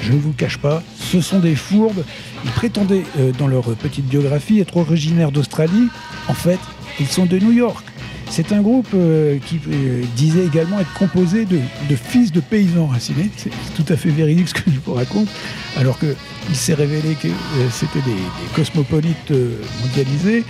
[0.00, 2.02] Je ne vous cache pas, ce sont des fourbes.
[2.46, 5.88] Ils prétendaient, euh, dans leur petite biographie, être originaires d'Australie.
[6.28, 6.58] En fait,
[6.98, 7.84] ils sont de New York.
[8.30, 11.60] C'est un groupe euh, qui euh, disait également être composé de,
[11.94, 13.30] fils de paysans racinés.
[13.36, 15.28] C'est tout à fait véridique ce que je vous raconte.
[15.76, 17.28] Alors qu'il s'est révélé que
[17.70, 19.30] c'était des, des cosmopolites
[19.82, 20.42] mondialisés.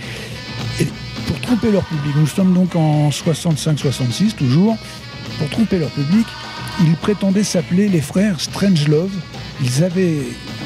[0.79, 0.87] Et
[1.27, 4.77] pour tromper leur public, nous sommes donc en 65-66 toujours,
[5.37, 6.25] pour tromper leur public,
[6.81, 9.11] ils prétendaient s'appeler les frères Strangelove.
[9.61, 10.19] Ils avaient,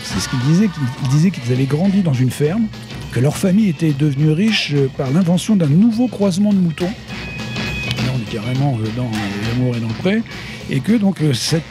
[0.04, 0.70] c'est ce qu'ils disaient,
[1.04, 2.68] ils disaient qu'ils avaient grandi dans une ferme,
[3.12, 6.86] que leur famille était devenue riche euh, par l'invention d'un nouveau croisement de moutons.
[6.86, 10.24] Là, on est carrément euh, dans euh, l'amour et dans le pré.
[10.70, 11.64] Et que donc cette,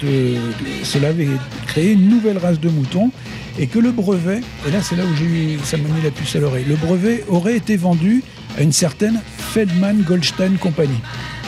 [0.83, 1.29] cela avait
[1.67, 3.11] créé une nouvelle race de moutons.
[3.59, 6.41] Et que le brevet, et là c'est là où ça m'a mis la puce à
[6.41, 8.23] l'oreille, le brevet aurait été vendu
[8.59, 10.99] à une certaine Feldman Goldstein Company.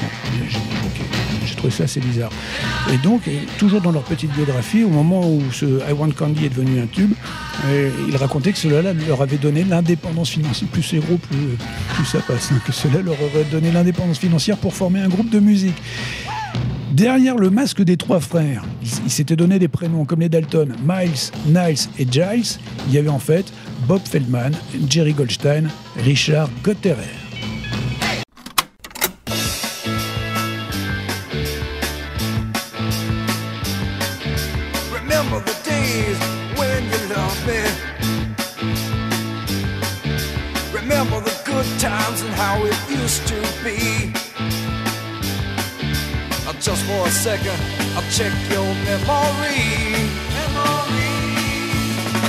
[0.00, 0.08] Bon,
[1.70, 2.30] ça bizarre.
[2.92, 3.22] Et donc,
[3.58, 6.86] toujours dans leur petite biographie, au moment où ce I Want Candy est devenu un
[6.86, 7.12] tube,
[7.66, 10.68] euh, ils racontaient que cela leur avait donné l'indépendance financière.
[10.70, 12.50] Plus c'est gros, plus, ça passe.
[12.52, 15.76] hein, que cela leur aurait donné l'indépendance financière pour former un groupe de musique.
[16.92, 21.10] Derrière le masque des trois frères, ils s'étaient donné des prénoms comme les Dalton, Miles,
[21.46, 22.58] Niles et Giles.
[22.88, 23.52] Il y avait en fait
[23.86, 24.52] Bob Feldman,
[24.88, 25.68] Jerry Goldstein,
[26.02, 27.27] Richard Gotterer.
[41.78, 44.12] Times and how it used to be.
[46.60, 47.56] Just for a second,
[47.94, 49.62] I'll check your memory.
[50.34, 51.14] Memory.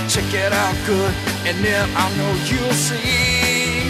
[0.08, 1.14] Check it out good,
[1.48, 3.90] and then I know you'll see.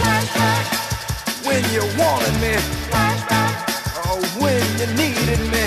[0.00, 0.64] Flashback.
[1.46, 2.54] When you wanted me,
[4.08, 5.64] oh, when you needed me,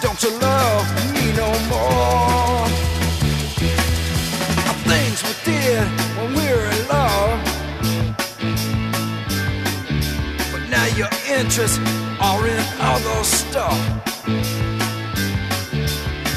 [0.00, 2.45] don't you love me no more?
[11.38, 11.78] Interests
[12.20, 13.78] are in other stuff.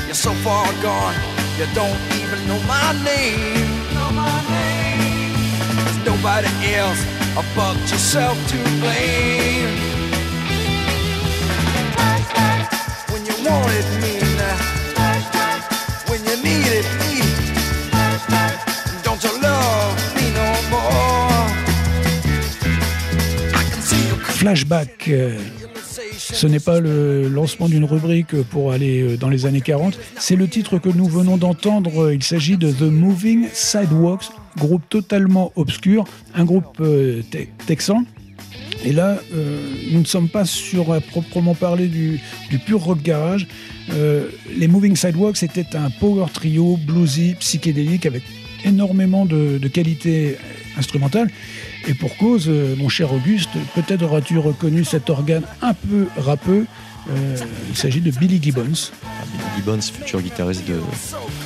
[0.06, 1.16] You're so far gone,
[1.58, 3.68] you don't even know my name.
[3.94, 5.36] Know my name.
[5.84, 7.02] There's nobody else
[7.56, 9.78] but yourself to blame.
[13.12, 14.29] When you wanted me
[24.50, 25.12] Flashback.
[26.18, 30.36] Ce n'est pas le lancement d'une rubrique pour aller euh, dans les années 40, c'est
[30.36, 32.12] le titre que nous venons d'entendre.
[32.12, 38.06] Il s'agit de The Moving Sidewalks, groupe totalement obscur, un groupe euh, te- texan.
[38.84, 42.20] Et là, euh, nous ne sommes pas sur à proprement parler du,
[42.66, 43.46] pur rock garage.
[44.58, 48.24] Les Moving Sidewalks c'était un power trio bluesy, psychédélique, avec
[48.66, 50.38] énormément de, de qualité
[50.78, 51.30] instrumentale.
[51.88, 56.66] Et pour cause, euh, mon cher Auguste, peut-être auras-tu reconnu cet organe un peu rappeux.
[57.10, 57.38] Euh,
[57.70, 58.62] il s'agit de Billy Gibbons.
[58.62, 60.80] Billy Gibbons, futur guitariste de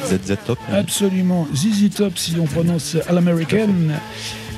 [0.07, 0.59] ZZ Top.
[0.71, 3.93] Absolument, ZZ Top si on prononce à l'américaine.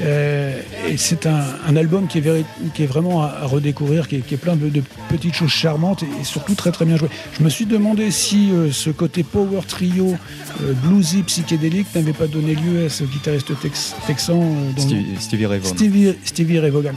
[0.01, 4.07] Euh, et c'est un, un album qui est, véri- qui est vraiment à, à redécouvrir,
[4.07, 6.85] qui est, qui est plein de, de petites choses charmantes et, et surtout très très
[6.85, 7.07] bien joué.
[7.37, 10.15] Je me suis demandé si euh, ce côté power trio,
[10.63, 14.35] euh, bluesy, psychédélique n'avait pas donné lieu à ce guitariste tex- texan
[14.75, 15.75] dont- Stevie, Stevie Ray Vaughan.
[15.75, 16.93] Stevie, Stevie Ray Vaughan.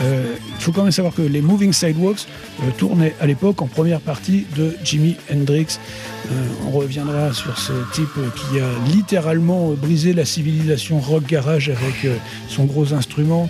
[0.00, 2.26] Il faut quand même savoir que les Moving Sidewalks
[2.78, 5.78] tournaient à l'époque en première partie de Jimi Hendrix.
[6.66, 12.06] On reviendra sur ce type qui a littéralement brisé la civilisation rock garage avec
[12.52, 13.48] son gros instrument.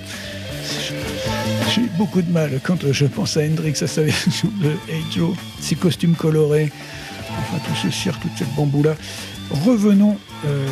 [1.74, 4.72] J'ai beaucoup de mal quand je pense à Hendrix, à sa version de
[5.14, 6.70] Joe, ses costumes colorés,
[7.38, 8.94] enfin tout ce cirque, toute cette bamboula.
[9.66, 10.66] Revenons euh,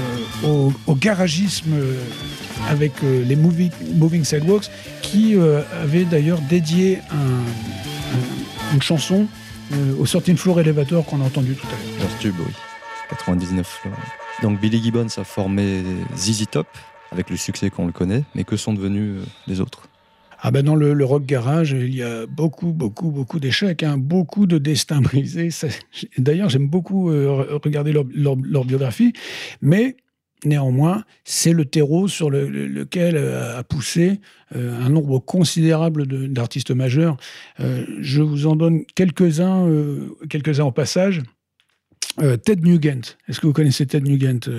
[0.87, 1.95] au, garagisme euh,
[2.71, 4.71] avec euh, les moving, Sidewalks
[5.03, 5.35] qui
[5.83, 9.27] avaient d'ailleurs dédié un- un- une chanson
[9.99, 11.71] au Sorting Floor Elevator qu'on a entendu tout à
[12.03, 12.11] l'heure.
[12.25, 12.53] Leur oui.
[13.11, 13.81] 99.
[13.85, 13.91] là.
[14.43, 15.83] Donc Billy Gibbons a formé
[16.17, 16.67] ZZ Top,
[17.11, 19.89] avec le succès qu'on le connaît, mais que sont devenus euh, les autres?
[20.43, 24.47] Ah ben dans le, rock garage, il y a beaucoup, beaucoup, beaucoup d'échecs, hein, beaucoup
[24.47, 25.51] de destins brisés.
[26.17, 29.13] D'ailleurs, j'aime beaucoup euh, re- regarder leur, leur- biographie,
[29.61, 29.97] mais
[30.47, 34.21] néanmoins, c'est le terreau sur le- le- lequel euh, a poussé
[34.55, 37.17] un nombre considérable d'artistes majeurs.
[37.59, 39.69] Je vous en donne quelques-uns,
[40.29, 41.21] quelques-uns au passage.
[42.19, 43.17] Ted Nugent.
[43.29, 44.51] Est-ce que vous connaissez Ted Nugent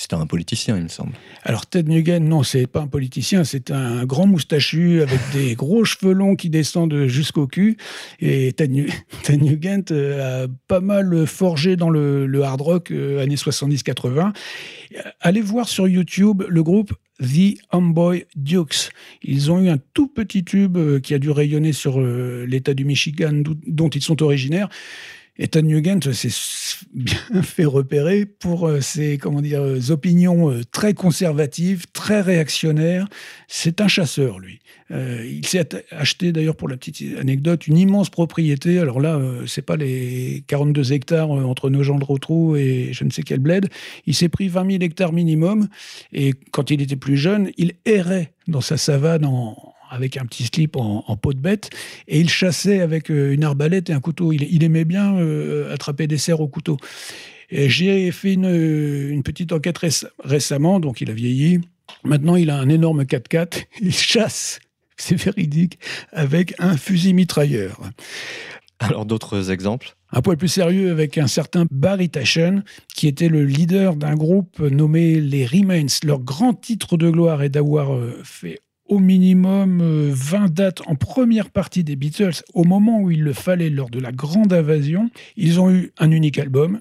[0.00, 1.12] C'était un politicien, il me semble.
[1.42, 5.84] alors Ted Nugent, non, c'est pas un politicien, c'est un grand moustachu avec des gros
[5.84, 7.76] cheveux longs qui descendent jusqu'au cul.
[8.18, 8.88] Et Ted, Nu-
[9.24, 14.32] Ted Nugent euh, a pas mal forgé dans le, le hard rock euh, années 70-80.
[15.20, 18.88] Allez voir sur YouTube le groupe The Homeboy Dukes.
[19.22, 22.72] Ils ont eu un tout petit tube euh, qui a dû rayonner sur euh, l'État
[22.72, 24.70] du Michigan dont ils sont originaires.
[25.42, 26.28] Et Ted Nugent s'est
[26.92, 33.08] bien fait repérer pour euh, ses comment dire, euh, opinions euh, très conservatives, très réactionnaires.
[33.48, 34.60] C'est un chasseur, lui.
[34.92, 38.80] Il s'est acheté, d'ailleurs, pour la petite anecdote, une immense propriété.
[38.80, 43.38] Alors là, euh, c'est pas les 42 hectares entre Nogent-le-Rotrou et je ne sais quel
[43.38, 43.68] bled.
[44.06, 45.68] Il s'est pris 20 000 hectares minimum.
[46.12, 49.56] Et quand il était plus jeune, il errait dans sa savane en-
[49.90, 51.70] avec un petit slip en, en peau de bête,
[52.08, 54.32] et il chassait avec euh, une arbalète et un couteau.
[54.32, 56.78] Il, il aimait bien euh, attraper des cerfs au couteau.
[57.50, 58.44] Et J'ai fait une,
[59.10, 61.60] une petite enquête réc- récemment, donc il a vieilli.
[62.04, 63.64] Maintenant, il a un énorme 4x4.
[63.82, 64.60] Il chasse,
[64.96, 65.78] c'est véridique,
[66.12, 67.80] avec un fusil mitrailleur.
[68.78, 69.94] Alors d'autres exemples?
[70.12, 72.64] Un poil plus sérieux avec un certain Barry Taschen,
[72.94, 75.86] qui était le leader d'un groupe nommé les Remains.
[76.04, 78.60] Leur grand titre de gloire est d'avoir euh, fait
[78.90, 83.32] au minimum euh, 20 dates en première partie des Beatles au moment où il le
[83.32, 85.10] fallait lors de la grande invasion.
[85.36, 86.80] Ils ont eu un unique album.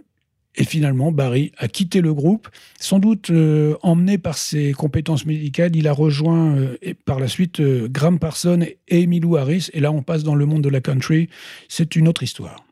[0.56, 2.50] Et finalement, Barry a quitté le groupe.
[2.80, 7.28] Sans doute euh, emmené par ses compétences médicales, il a rejoint euh, et par la
[7.28, 9.70] suite euh, Graham Parsons et Emmylou Harris.
[9.74, 11.30] Et là, on passe dans le monde de la country.
[11.70, 12.66] C'est une autre histoire.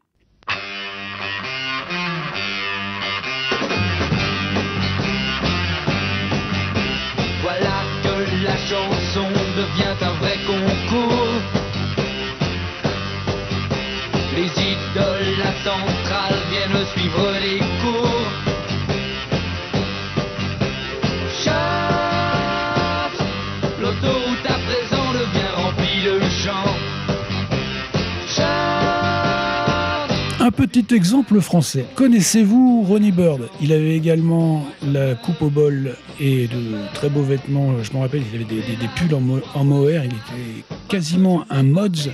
[30.47, 31.83] Un petit exemple français.
[31.95, 33.49] Connaissez-vous Ronnie Bird?
[33.61, 37.83] Il avait également la coupe au bol et de très beaux vêtements.
[37.83, 39.21] Je me rappelle, il avait des, pulls en,
[39.59, 40.05] en mohair.
[40.05, 42.11] Il était quasiment un mods.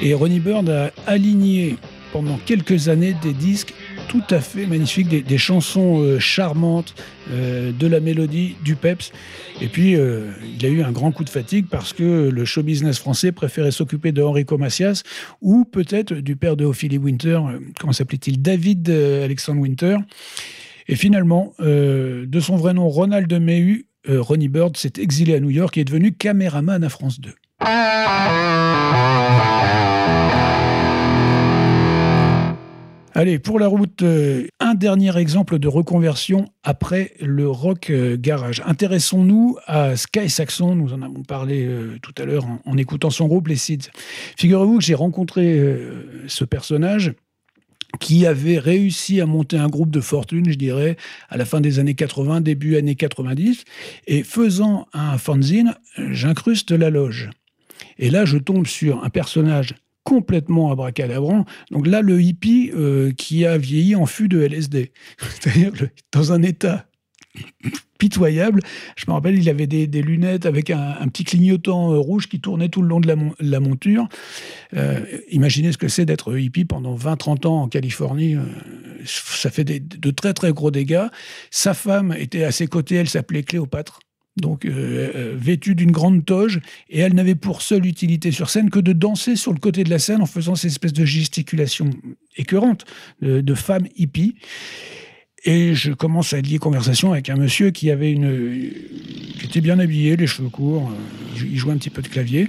[0.00, 1.76] Et Ronnie Bird a aligné
[2.12, 3.74] pendant quelques années des disques
[4.08, 6.94] tout à fait magnifiques, des, chansons euh, charmantes,
[7.30, 9.12] euh, de la mélodie, du peps.
[9.60, 12.62] Et puis, euh, il a eu un grand coup de fatigue parce que le show
[12.62, 15.02] business français préférait s'occuper de Enrico Macias
[15.40, 19.96] ou peut-être du père de Ophélie Winter, euh, comment s'appelait-il David Alexandre Winter.
[20.86, 25.78] Et finalement, de son vrai nom, Ronald Mehu, Ronnie Bird s'est exilé à New York
[25.78, 27.30] et est devenu caméraman à France 2.
[33.16, 38.60] Allez, pour la route, euh, un dernier exemple de reconversion après le rock euh, garage.
[38.66, 43.10] Intéressons-nous à Sky Saxon, nous en avons parlé euh, tout à l'heure en, en écoutant
[43.10, 43.92] son groupe, les Seeds.
[44.36, 45.78] Figurez-vous que j'ai rencontré
[46.26, 47.12] ce personnage
[48.00, 50.96] qui avait réussi à monter un groupe de fortune, je dirais,
[51.28, 53.62] à la fin des années 80, début années 90,
[54.08, 57.30] et faisant un fanzine, j'incruste la loge.
[57.98, 61.44] Et là, je tombe sur un personnage complètement abracadabrant.
[61.70, 64.92] Donc là, le hippie euh, qui a vieilli en fût de LSD.
[65.18, 65.72] C'est-à-dire
[66.12, 66.86] dans un état
[67.98, 68.60] pitoyable.
[68.96, 72.68] Je me rappelle, il avait des, lunettes avec un, petit clignotant euh, rouge qui tournait
[72.68, 74.08] tout le long de la, mon- la monture.
[74.74, 75.00] Euh,
[75.30, 78.36] imaginez ce que c'est d'être hippie pendant 20-30 ans en Californie.
[79.04, 81.06] ça fait de très très gros dégâts.
[81.50, 84.00] Sa femme était à ses côtés, elle s'appelait Cléopâtre.
[84.36, 86.60] Donc euh, euh, vêtue d'une grande toge,
[86.90, 89.90] et elle n'avait pour seule utilité sur scène que de danser sur le côté de
[89.90, 91.90] la scène en faisant ces espèces de gesticulations
[92.36, 92.84] écœurantes
[93.22, 94.34] de, de femme hippie.
[95.44, 98.70] Et je commence à lier conversation avec un monsieur qui avait une,
[99.38, 102.46] qui était bien habillé, les cheveux courts, euh, il jouait un petit peu de clavier.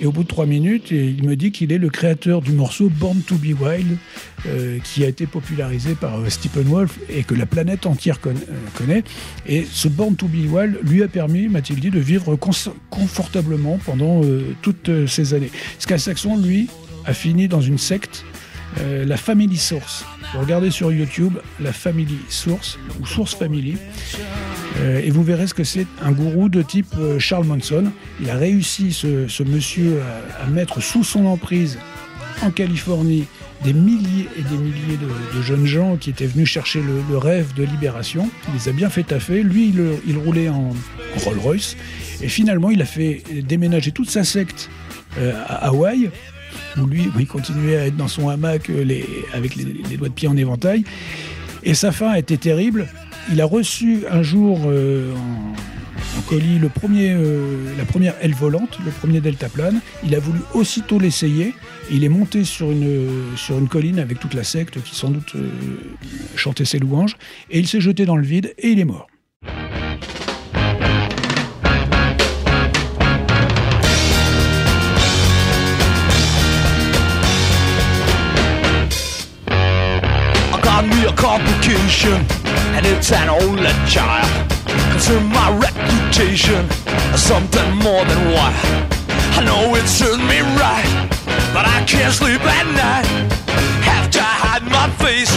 [0.00, 2.90] Et au bout de trois minutes, il me dit qu'il est le créateur du morceau
[2.90, 3.96] Born to Be Wild,
[4.46, 8.34] euh, qui a été popularisé par euh, Stephen Wolf et que la planète entière euh,
[8.74, 9.04] connaît.
[9.46, 12.38] Et ce Born to Be Wild lui a permis, m'a-t-il dit, de vivre
[12.90, 14.20] confortablement pendant
[14.62, 15.50] toutes ces années.
[15.78, 16.68] Sky Saxon, lui,
[17.06, 18.24] a fini dans une secte,
[18.80, 20.04] euh, la Family Source.
[20.32, 23.76] Vous regardez sur YouTube la Family Source ou Source Family.
[24.78, 27.84] Euh, et vous verrez ce que c'est un gourou de type euh, Charles Manson.
[28.20, 30.00] Il a réussi, ce, monsieur,
[30.42, 31.78] à, mettre sous son emprise
[32.42, 33.24] en Californie
[33.64, 37.62] des milliers et des milliers de, jeunes gens qui étaient venus chercher le, rêve de
[37.62, 38.28] libération.
[38.48, 39.42] Il les a bien fait taffer.
[39.42, 39.72] Lui,
[40.06, 40.74] il, roulait en,
[41.16, 41.76] en Rolls-Royce.
[42.20, 44.68] Et finalement, il a fait déménager toute sa secte
[45.18, 46.10] à Hawaï,
[46.84, 48.84] lui, il continuait à être dans son hamac euh,
[49.32, 50.84] avec les, doigts de pied en éventail.
[51.62, 52.88] Et sa fin a été terrible.
[53.32, 55.12] Il a reçu un jour euh,
[56.18, 59.80] en, colis euh, la première aile volante, le premier deltaplane.
[60.04, 61.54] Il a voulu aussitôt l'essayer.
[61.90, 65.34] Il est monté sur une, colline avec toute la secte qui sans doute
[66.34, 67.16] chantait ses louanges.
[67.50, 69.08] Et il s'est jeté dans le vide et il est mort.
[80.76, 82.20] I got me a complication,
[82.76, 84.28] and it's an only child.
[84.92, 86.68] Concern my reputation,
[87.14, 88.52] as something more than what
[89.38, 91.08] I know it serves me right,
[91.54, 93.06] but I can't sleep at night.
[93.88, 95.32] Have to hide my face,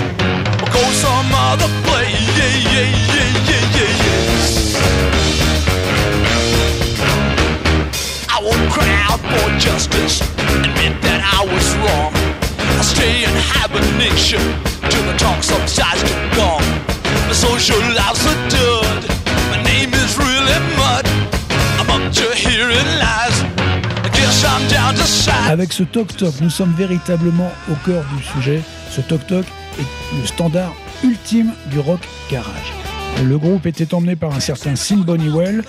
[0.60, 2.20] or go some other place.
[2.36, 4.28] Yeah, yeah, yeah, yeah, yeah, yeah.
[8.28, 10.20] I won't cry out for justice,
[10.52, 12.12] admit that I was wrong.
[12.76, 14.79] I stay in hibernation
[25.50, 28.62] Avec ce toc-toc, nous sommes véritablement au cœur du sujet.
[28.92, 29.46] Ce toc-toc
[29.80, 30.74] est le standard
[31.04, 32.89] ultime du rock garage.
[33.24, 35.64] Le groupe était emmené par un certain Sim Bonniwell,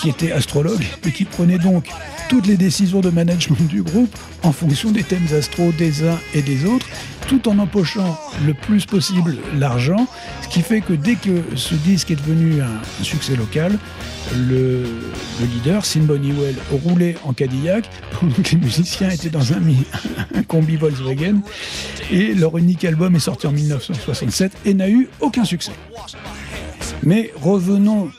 [0.00, 1.88] qui était astrologue et qui prenait donc
[2.28, 6.42] toutes les décisions de management du groupe en fonction des thèmes astro des uns et
[6.42, 6.86] des autres,
[7.28, 10.06] tout en empochant le plus possible l'argent,
[10.42, 13.78] ce qui fait que dès que ce disque est devenu un, succès local,
[14.48, 14.82] le,
[15.40, 17.88] le leader, Sim Bonniwell, roulait en Cadillac,
[18.52, 19.60] les musiciens étaient dans un,
[20.34, 21.40] un combi Volkswagen,
[22.10, 25.72] et leur unique album est sorti en 1967 et n'a eu aucun succès.
[27.02, 28.10] Mais revenons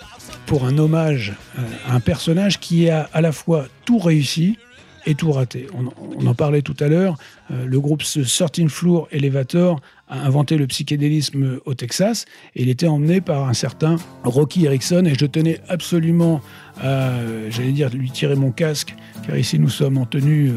[0.45, 4.57] pour un hommage euh, à un personnage qui a à la fois tout réussi
[5.05, 5.67] et tout raté.
[5.73, 7.17] On, en parlait tout à l'heure.
[7.51, 12.25] euh, le groupe 13 Floor Elevator a inventé le psychédélisme au Texas
[12.55, 16.41] et il était emmené par un certain Rocky Erickson et je tenais absolument
[16.79, 20.51] à, euh, j'allais dire, lui tirer mon casque car ici nous sommes en tenue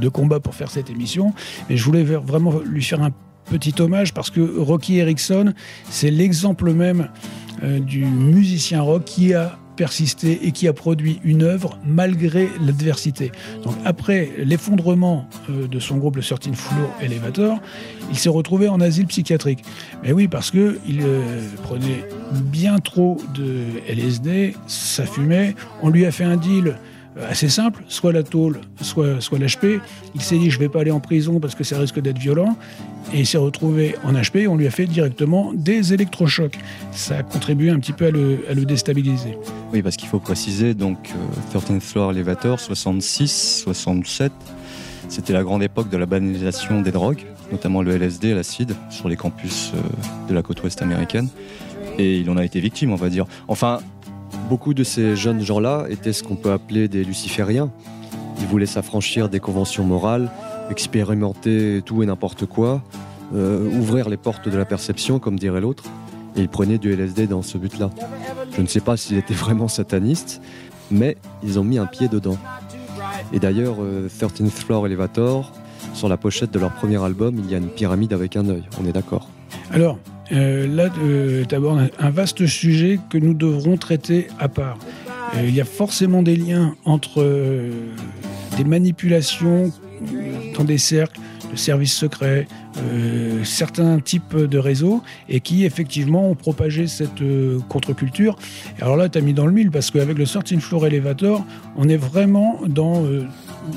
[0.00, 1.32] de combat pour faire cette émission.
[1.68, 3.10] Mais je voulais vraiment lui faire un
[3.50, 5.52] petit hommage parce que Rocky Erickson,
[5.90, 7.08] c'est l'exemple même
[7.62, 13.32] du musicien rock qui a persisté et qui a produit une œuvre malgré l'adversité.
[13.62, 17.58] Donc après l'effondrement euh, de son groupe le 13 Floor Elevator,
[18.10, 19.64] il s'est retrouvé en asile psychiatrique.
[20.02, 25.54] Mais oui, parce que il euh, prenait bien trop de LSD, ça fumait.
[25.82, 26.76] On lui a fait un deal
[27.16, 29.80] euh, assez simple, soit la tôle, soit, soit l'HP.
[30.14, 32.56] Il s'est dit, je vais pas aller en prison parce que ça risque d'être violent.
[33.12, 36.58] Et il s'est retrouvé en HP, on lui a fait directement des électrochocs.
[36.92, 39.36] Ça a contribué un petit peu à le, déstabiliser.
[39.72, 41.12] Oui, parce qu'il faut préciser, donc
[41.54, 44.32] euh, 13th Floor Elevator, 66, 67,
[45.08, 49.16] c'était la grande époque de la banalisation des drogues, notamment le LSD, l'acide, sur les
[49.16, 51.28] campus euh, de la côte ouest américaine.
[51.98, 53.26] Et il en a été victime, on va dire.
[53.46, 53.80] Enfin,
[54.48, 57.70] Beaucoup de ces jeunes gens-là étaient ce qu'on peut appeler des lucifériens.
[58.40, 60.30] Ils voulaient s'affranchir des conventions morales,
[60.70, 62.82] expérimenter tout et n'importe quoi,
[63.34, 65.84] euh, ouvrir les portes de la perception, comme dirait l'autre.
[66.36, 67.90] Et ils prenaient du LSD dans ce but-là.
[68.56, 70.40] Je ne sais pas s'ils étaient vraiment satanistes,
[70.90, 72.38] mais ils ont mis un pied dedans.
[73.32, 75.52] Et d'ailleurs, euh, 13th Floor Elevator,
[75.92, 78.64] sur la pochette de leur premier album, il y a une pyramide avec un œil,
[78.80, 79.28] on est d'accord.
[79.70, 79.98] Alors,
[80.32, 84.78] euh, là, tu abordes un, vaste sujet que nous devrons traiter à part.
[85.36, 87.70] Euh, il y a forcément des liens entre euh,
[88.56, 89.83] des manipulations euh,
[90.56, 91.20] dans des cercles
[91.50, 92.46] de services secrets,
[92.78, 98.36] euh, certains types de réseaux, et qui effectivement ont propagé cette euh, contre-culture.
[98.80, 101.44] Alors là, tu as mis dans le mille, parce qu'avec le 13 Floor Elevator,
[101.76, 103.04] on est vraiment dans...
[103.04, 103.26] euh,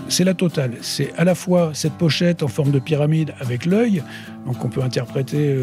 [0.10, 0.74] c'est la totale.
[0.82, 4.04] C'est à la fois cette pochette en forme de pyramide avec l'œil,
[4.46, 5.56] donc on peut interpréter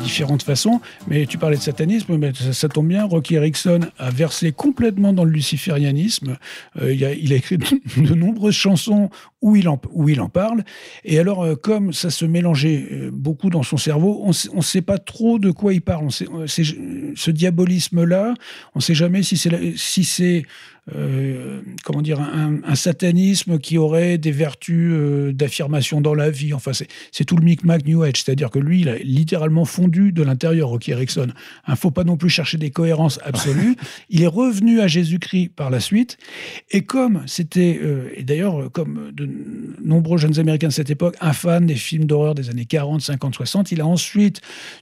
[0.00, 0.80] différentes façons.
[1.08, 3.04] Mais tu parlais de satanisme, mais ça, tombe bien.
[3.04, 6.36] Rocky Erickson a versé complètement dans le luciférianisme.
[6.80, 9.10] Euh, il, a, il a écrit de nombreuses chansons
[9.42, 10.64] où il en, où il en parle.
[11.04, 14.82] Et alors, euh, comme ça se mélangeait euh, beaucoup dans son cerveau, on ne sait
[14.82, 16.04] pas trop de quoi il parle.
[16.04, 18.34] On sait, euh, ce diabolisme-là,
[18.74, 20.44] on ne sait jamais si c'est la- si c'est
[20.96, 24.92] euh, comment dire un, un satanisme qui aurait des vertus
[25.34, 26.52] d'affirmation dans la vie.
[26.52, 26.72] Enfin,
[27.12, 30.70] c'est tout le micmac New Age, c'est-à-dire que lui, il a littéralement fondu de l'intérieur,
[30.70, 31.28] Rocky Erickson.
[31.68, 33.76] Il ne faut pas non plus chercher des cohérences absolues.
[34.10, 36.16] il est revenu à Jésus-Christ par la suite,
[36.72, 37.78] et comme c'était,
[38.16, 39.29] et d'ailleurs, comme de
[39.82, 43.34] nombreux jeunes Américains de cette époque, un fan des films d'horreur des années 40, 50,
[43.34, 44.40] 60, il a ensuite,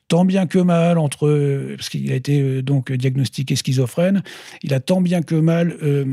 [0.08, 4.22] tant bien que mal, entre, parce qu'il a été euh, donc diagnostiqué schizophrène,
[4.62, 6.04] il a tant bien que mal euh,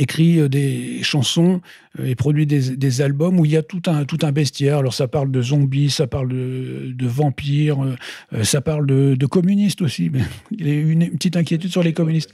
[0.00, 1.60] écrit euh, des chansons
[1.98, 4.78] euh, et produit des, des albums où il y a tout un, tout un bestiaire.
[4.78, 9.26] Alors ça parle de zombies, ça parle de, de vampires, euh, ça parle de, de
[9.26, 10.10] communistes aussi.
[10.50, 12.30] Il y a eu une, une petite inquiétude sur les communistes.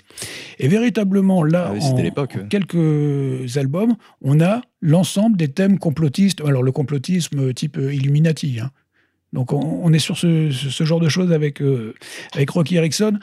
[0.59, 1.95] Et véritablement, là, Ah oui, en,
[2.45, 6.41] en quelques albums, on a l'ensemble des thèmes complotistes.
[6.45, 8.59] Alors le complotisme type Illuminati.
[8.61, 8.71] hein.
[9.33, 11.95] Donc on, on est sur ce, ce- genre de choses avec, euh,
[12.35, 13.19] avec Rocky Erickson,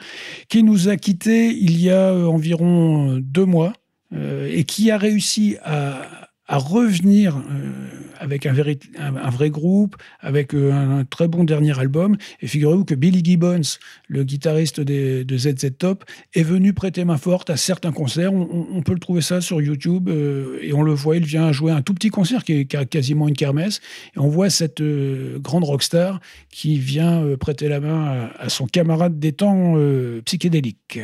[0.48, 3.72] qui nous a quittés il y a environ deux mois
[4.14, 7.70] euh, et qui a réussi à, revenir euh,
[8.18, 12.18] avec un, vrai groupe, avec euh, un, très bon dernier album.
[12.42, 16.04] Et figurez-vous que Billy Gibbons, le guitariste de ZZ Top,
[16.34, 18.34] est venu prêter main forte à certains concerts.
[18.34, 21.80] On, peut le trouver ça sur YouTube et on le voit, il vient jouer un
[21.80, 23.80] tout petit concert qui est a quasiment une kermesse.
[24.14, 29.32] Et on voit cette grande rockstar qui vient prêter la main à, son camarade des
[29.32, 29.74] temps
[30.26, 31.00] psychédéliques.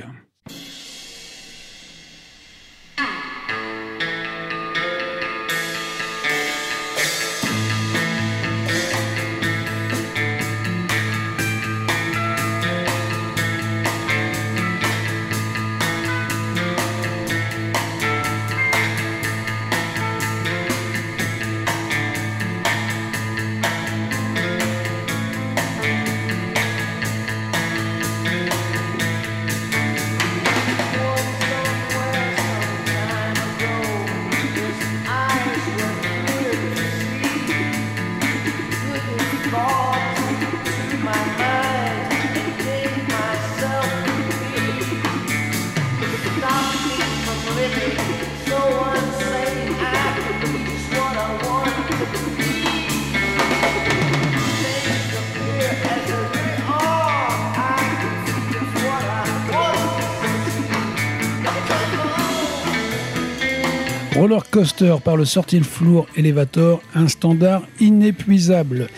[64.47, 68.89] Coaster par le Sortil Floor Elevator, un standard inépuisable.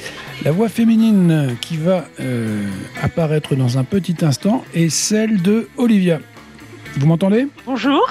[0.45, 2.67] La voix féminine qui va euh,
[3.03, 6.21] apparaître dans un petit instant est celle de Olivia.
[6.97, 7.47] Vous m'entendez?
[7.67, 8.03] Bonjour.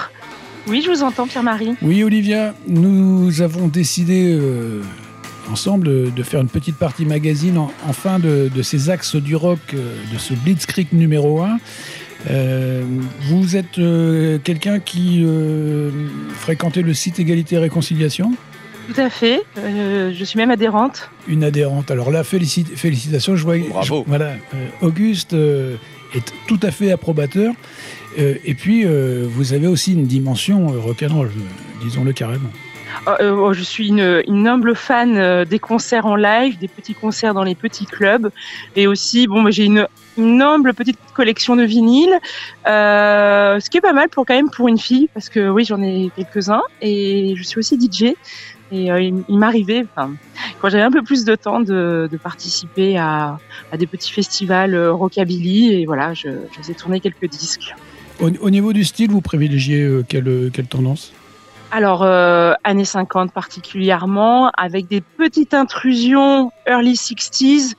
[0.68, 1.74] Oui, je vous entends, Pierre-Marie.
[1.82, 4.82] Oui, Olivia, nous avons décidé euh,
[5.50, 9.36] ensemble de faire une petite partie magazine en, en fin de, de ces axes du
[9.36, 11.58] rock euh, de ce Blitzkrieg numéro 1.
[12.28, 12.82] Euh,
[13.22, 15.90] vous êtes euh, quelqu'un qui euh,
[16.34, 18.32] fréquentait le site Égalité et Réconciliation?
[18.92, 19.42] Tout à fait.
[19.58, 21.10] Euh, je suis même adhérente.
[21.28, 21.90] Une adhérente.
[21.90, 23.36] Alors là, félici- félicitations.
[23.36, 24.02] Je vois, Bravo.
[24.04, 25.76] je- voilà, euh, Auguste euh,
[26.14, 27.54] est tout à fait approbateur.
[28.18, 31.30] Euh, et puis, euh, vous avez aussi une dimension euh, rock'n'roll,
[31.84, 32.50] disons-le carrément.
[33.08, 36.94] Euh, euh, je suis une, une humble fan euh, des concerts en live, des petits
[36.94, 38.30] concerts dans les petits clubs,
[38.76, 39.86] et aussi, bon, bah, j'ai une,
[40.18, 42.18] une humble petite collection de vinyles,
[42.66, 45.64] euh, ce qui est pas mal pour quand même pour une fille, parce que oui,
[45.64, 48.14] j'en ai quelques-uns, et je suis aussi DJ.
[48.72, 53.40] Et il, m'arrivait, quand j'avais un peu plus de temps, de, participer à,
[53.76, 57.74] des petits festivals rockabilly, et voilà, je, je faisais tourner quelques disques.
[58.20, 61.12] Au, au niveau du style, vous privilégiez quelle tendance?
[61.72, 67.74] Alors, euh, années 50 particulièrement, avec des petites intrusions early 60s,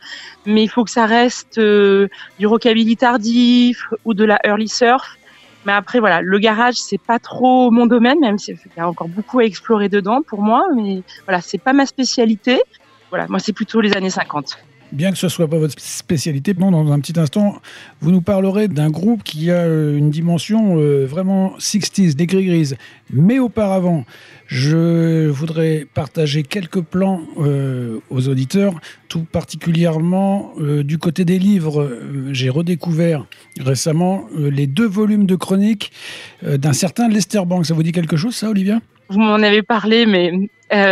[0.45, 2.07] mais il faut que ça reste euh,
[2.39, 5.17] du rockabilly tardif ou de la early surf.
[5.65, 9.09] Mais après, voilà, le garage, c'est pas trop mon domaine, même s'il y a encore
[9.09, 12.61] beaucoup à explorer dedans pour moi, mais voilà, c'est pas ma spécialité.
[13.09, 14.57] Voilà, moi, c'est plutôt les années 50.
[14.91, 17.61] Bien que ce soit pas votre spécialité, bon, dans un petit instant,
[18.01, 22.75] vous nous parlerez d'un groupe qui a euh, une dimension euh, vraiment 60s, des gris-grises.
[23.09, 24.03] Mais auparavant,
[24.47, 31.99] je voudrais partager quelques plans euh, aux auditeurs, tout particulièrement du côté des livres.
[32.31, 33.25] J'ai redécouvert
[33.59, 35.91] récemment les deux volumes de chroniques
[36.41, 37.65] d'un certain Lester Banks.
[37.65, 38.79] Ça vous dit quelque chose, ça, Olivia?
[39.09, 40.31] Vous m'en avez parlé, mais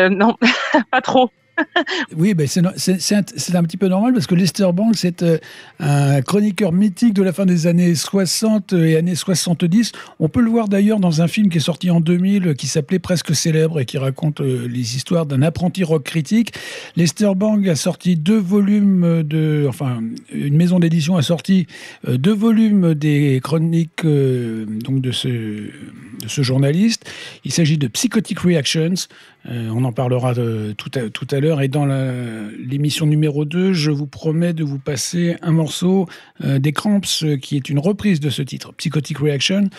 [0.09, 0.35] non,
[0.91, 1.29] pas trop.
[2.17, 5.37] Oui, ben c'est un, petit peu normal parce que Lester Banks c'est euh,
[5.79, 9.91] un chroniqueur mythique de la fin des années 60 et années 70.
[10.19, 12.67] On peut le voir d'ailleurs dans un film qui est sorti en 2000 euh, qui
[12.67, 16.53] s'appelait Presque célèbre et qui raconte euh, les histoires d'un apprenti rock critique.
[16.95, 20.01] Lester Banks a sorti deux volumes de, enfin,
[20.31, 21.67] une maison d'édition a sorti
[22.07, 27.09] euh, deux volumes des chroniques euh, donc de ce journaliste.
[27.45, 29.07] Il s'agit de Psychotic Reactions.
[29.49, 31.61] Euh, on en parlera euh, tout, à, tout à l'heure.
[31.61, 36.07] Et dans l'émission numéro 2, je vous promets de vous passer un morceau
[36.43, 39.69] euh, des Cramps qui est une reprise de ce titre, Psychotic Reaction.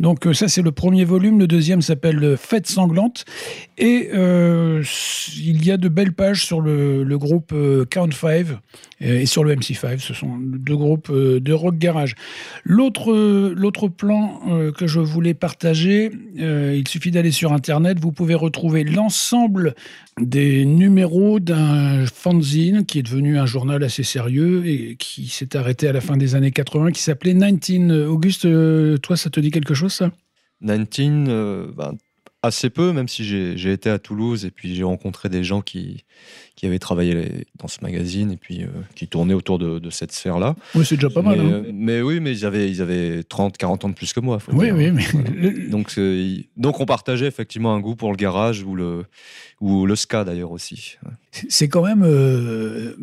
[0.00, 1.38] Donc ça, c'est le premier volume.
[1.38, 3.24] Le deuxième s'appelle Fête sanglante.
[3.76, 7.54] Et il y a de belles pages sur le, le groupe
[7.90, 8.46] Count 5
[9.00, 9.98] et sur le MC5.
[9.98, 12.14] Ce sont deux groupes de rock garage.
[12.64, 14.40] L'autre plan
[14.76, 18.00] que je voulais partager, il suffit d'aller sur Internet.
[18.00, 19.17] Vous pouvez retrouver l'ensemble
[20.20, 25.88] des numéros d'un fanzine qui est devenu un journal assez sérieux et qui s'est arrêté
[25.88, 28.08] à la fin des années 80, qui s'appelait 19.
[28.08, 30.10] Auguste, euh, toi, ça te dit quelque chose, ça?
[30.60, 31.96] 19, euh, ben,
[32.42, 35.60] assez peu, même si j'ai j'ai été à Toulouse et puis j'ai rencontré des gens
[35.60, 36.04] qui,
[36.58, 40.10] qui avaient travaillé dans ce magazine et puis euh, qui tournaient autour de, de cette
[40.10, 40.56] sphère-là.
[40.74, 41.38] Oui, c'est déjà pas mal.
[41.38, 41.62] Mais, hein.
[41.64, 44.40] euh, mais oui, mais ils avaient, ils avaient 30, 40 ans de plus que moi.
[44.40, 44.74] faut Oui, dire.
[44.74, 45.30] oui, mais Voilà.
[45.70, 49.04] Donc, euh, donc on partageait effectivement un goût pour le garage ou le,
[49.60, 50.96] ou le ska d'ailleurs aussi.
[51.48, 52.96] c'est quand même euh,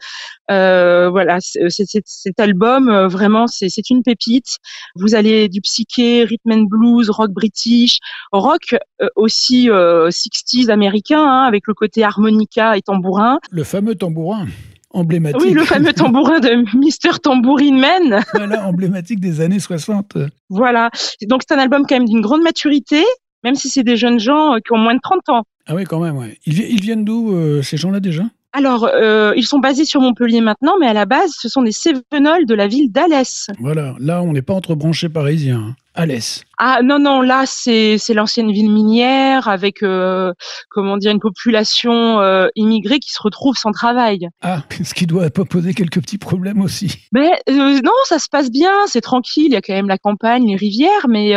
[0.49, 4.57] Euh, voilà, c'est- c'est- c'est- cet album, euh, vraiment, c'est une pépite.
[4.95, 7.99] Vous allez du psyché, rhythm and blues, rock british,
[8.31, 13.39] rock euh, aussi euh, 60s américain, hein, avec le côté harmonica et tambourin.
[13.51, 14.45] Le fameux tambourin
[14.93, 15.41] emblématique.
[15.41, 17.19] Oui, le fameux tambourin de Mr.
[17.21, 18.21] Tambourine Man.
[18.33, 20.17] voilà, emblématique des années 60.
[20.49, 20.89] Voilà.
[21.27, 23.03] Donc c'est un album quand même d'une grande maturité,
[23.43, 25.43] même si c'est des jeunes gens euh, qui ont moins de 30 ans.
[25.67, 26.37] Ah oui, quand même, ouais.
[26.45, 28.23] Ils, vi- ils viennent d'où, euh, ces gens-là, déjà?
[28.53, 31.71] Alors, euh, ils sont basés sur Montpellier maintenant, mais à la base, ce sont des
[31.71, 33.47] Cévenols de la ville d'Alès.
[33.59, 35.59] Voilà, là, on n'est pas entre branchés parisiens.
[35.69, 35.75] hein.
[35.95, 36.43] Alès.
[36.63, 40.31] Ah non, non, là, c'est c'est l'ancienne ville minière avec, euh,
[40.69, 44.27] comment dire, une population euh, immigrée qui se retrouve sans travail.
[44.43, 46.97] Ah, ce qui doit pas poser quelques petits problèmes aussi.
[47.13, 49.97] Mais euh, non, ça se passe bien, c'est tranquille, il y a quand même la
[49.97, 51.33] campagne, les rivières, mais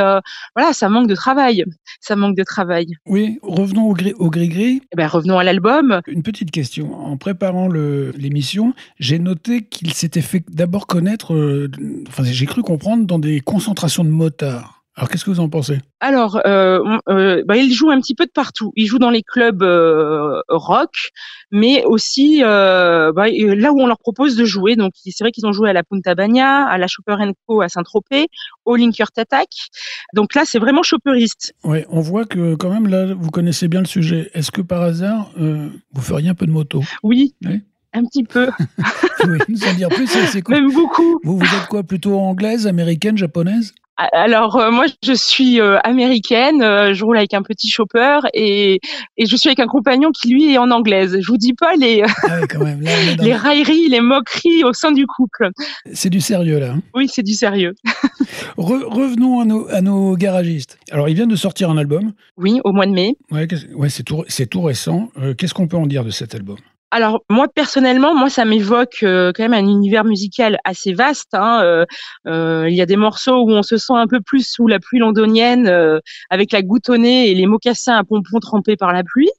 [0.54, 1.64] voilà, ça manque de travail.
[2.00, 2.88] Ça manque de travail.
[3.06, 4.82] Oui, revenons au, gris- au gris-gris.
[4.92, 6.02] Eh ben, revenons à l'album.
[6.06, 6.94] Une petite question.
[7.02, 11.32] En préparant le- l'émission, j'ai noté qu'il s'était fait d'abord connaître,
[12.08, 14.73] enfin, j'ai cru comprendre, dans des concentrations de motards.
[14.96, 15.80] Alors, qu'est-ce que vous en pensez?
[15.98, 16.78] Alors, euh,
[17.08, 18.72] euh, bah, il joue un petit peu de partout.
[18.76, 21.10] Il joue dans les clubs euh, rock,
[21.50, 24.76] mais aussi euh, bah, là où on leur propose de jouer.
[24.76, 27.16] Donc, c'est vrai qu'ils ont joué à la Punta Bagna, à la Chopper
[27.48, 28.28] Co à Saint-Tropez,
[28.66, 29.48] au Linkert Attack.
[30.14, 31.54] Donc là, c'est vraiment chopperiste.
[31.64, 34.30] Ouais, on voit que quand même là, vous connaissez bien le sujet.
[34.32, 36.82] Est-ce que par hasard, euh, vous feriez un peu de moto?
[37.02, 37.62] Oui, Oui.
[37.94, 38.48] un petit peu,
[39.26, 40.06] Oui, nous en dire plus.
[40.06, 40.54] c'est- C'est quoi?
[40.54, 41.18] Même beaucoup.
[41.24, 41.82] Vous, vous êtes quoi?
[41.82, 43.74] Plutôt anglaise, américaine, japonaise?
[43.96, 48.80] Alors euh, moi je suis euh, américaine, euh, je roule avec un petit chopper et,
[49.16, 51.16] et je suis avec un compagnon qui lui est en anglaise.
[51.20, 52.80] Je vous dis pas les, Ah oui, quand même.
[52.80, 55.50] Là, railleries, les moqueries au sein du couple.
[55.92, 56.72] C'est du sérieux là.
[56.72, 56.82] hein.
[56.94, 57.74] Oui, c'est du sérieux.
[58.58, 60.78] Re- revenons à nos, à nos garagistes.
[60.90, 62.12] Alors, ils viennent de sortir un album.
[62.36, 63.16] Oui, au mois de mai.
[63.30, 63.46] Ouais,
[63.88, 64.02] c'est
[64.48, 65.08] tout, récent.
[65.38, 66.56] Qu'est-ce qu'on peut en dire de cet album?
[66.96, 71.34] Alors moi personnellement, moi ça m'évoque euh, quand même un univers musical assez vaste.
[71.34, 71.60] hein.
[71.64, 71.84] Euh,
[72.28, 74.78] euh, il y a des morceaux où on se sent un peu plus sous la
[74.78, 75.98] pluie londonienne, euh,
[76.30, 79.30] avec la nez et les mocassins à pompons trempés par la pluie,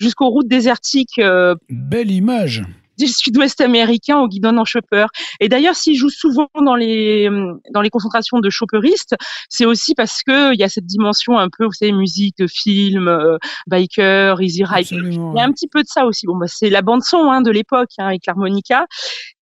[0.00, 2.62] jusqu'aux routes désertiques euh, Belle image.
[2.98, 5.06] Du sud-ouest américain au guidon en chopper.
[5.40, 7.28] Et d'ailleurs, s'il joue souvent dans les
[7.72, 9.16] dans les concentrations de chopperistes,
[9.48, 12.46] c'est aussi parce que il y a cette dimension un peu, vous savez, musique de
[12.46, 14.86] film, euh, biker, easy ride.
[14.90, 16.26] Il y a un petit peu de ça aussi.
[16.26, 18.86] Bon, bah, c'est la bande son hein, de l'époque hein, avec l'harmonica.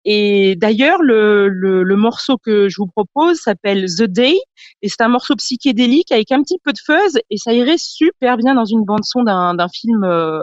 [0.06, 4.36] Et d'ailleurs, le, le, le morceau que je vous propose s'appelle The Day,
[4.82, 8.38] et c'est un morceau psychédélique avec un petit peu de fuzz, et ça irait super
[8.38, 10.40] bien dans une bande son d'un film euh,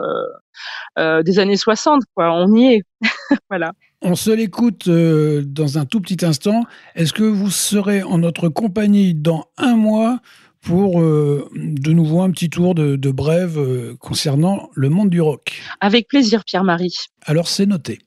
[0.98, 2.02] euh, des années 60.
[2.14, 2.32] Quoi.
[2.32, 2.82] On y est.
[3.50, 3.72] voilà.
[4.06, 6.64] On se l'écoute euh, dans un tout petit instant.
[6.94, 10.20] Est-ce que vous serez en notre compagnie dans un mois
[10.60, 15.22] pour euh, de nouveau un petit tour de, de brève euh, concernant le monde du
[15.22, 15.62] rock?
[15.80, 16.94] Avec plaisir, Pierre-Marie.
[17.24, 17.98] Alors c'est noté.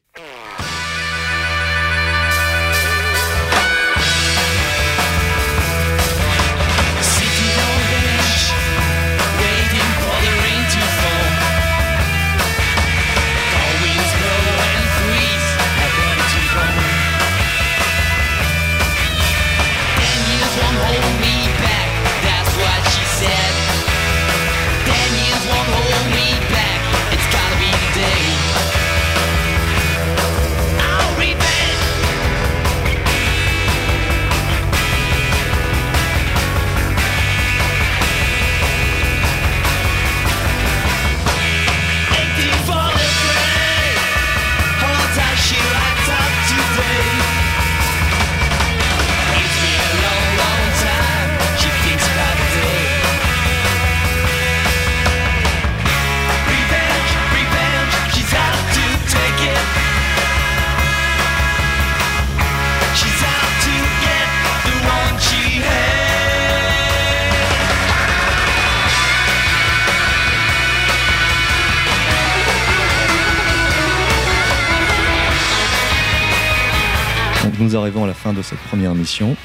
[78.49, 79.35] Cette première émission.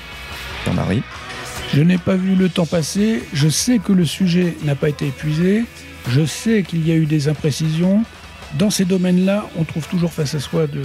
[0.64, 1.02] Pierre-Marie.
[1.74, 3.22] Je n'ai pas vu le temps passer.
[3.32, 5.64] Je sais que le sujet n'a pas été épuisé.
[6.08, 8.04] Je sais qu'il y a eu des imprécisions.
[8.58, 10.82] Dans ces domaines-là, on trouve toujours face à soi de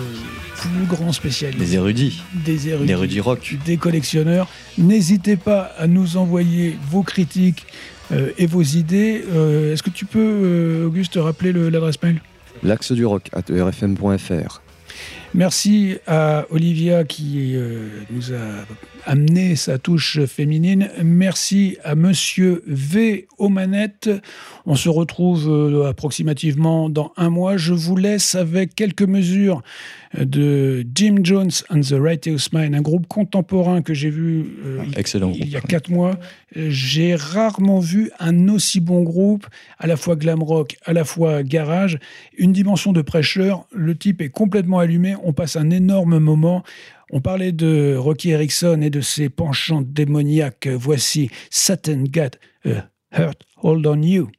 [0.56, 1.60] plus grands spécialistes.
[1.60, 2.24] Des érudits.
[2.34, 2.86] Des érudits.
[2.86, 3.56] Des érudits rock.
[3.66, 4.48] Des collectionneurs.
[4.78, 7.66] N'hésitez pas à nous envoyer vos critiques
[8.14, 9.26] euh, et vos idées.
[9.34, 12.22] Euh, Est-ce que tu peux, euh, Auguste, rappeler le- l'adresse mail?
[12.64, 14.62] L'axe du rock at E erfm.fr.
[15.34, 18.66] Merci à Olivia qui euh, nous a
[19.08, 20.90] amené sa touche féminine.
[21.04, 24.10] Merci à Monsieur V aux manettes.
[24.66, 27.56] On se retrouve euh, approximativement dans un mois.
[27.58, 29.62] Je vous laisse avec quelques mesures
[30.18, 34.98] de Jim Jones and the Righteous Mind, un groupe contemporain que j'ai vu euh, il-
[35.00, 36.18] Excellent il y a quatre mois.
[36.56, 39.48] Euh, J'ai rarement vu un aussi bon groupe,
[39.80, 42.00] à la fois glam rock, à la fois garage,
[42.38, 43.66] une dimension de prêcheur.
[43.74, 45.16] Le type est complètement allumé.
[45.24, 46.64] On passe un énorme moment.
[47.12, 50.68] On parlait de Rocky Erickson et de ses penchants démoniaques.
[50.68, 52.38] Voici Satan Got
[53.12, 54.30] Hurt Hold on You.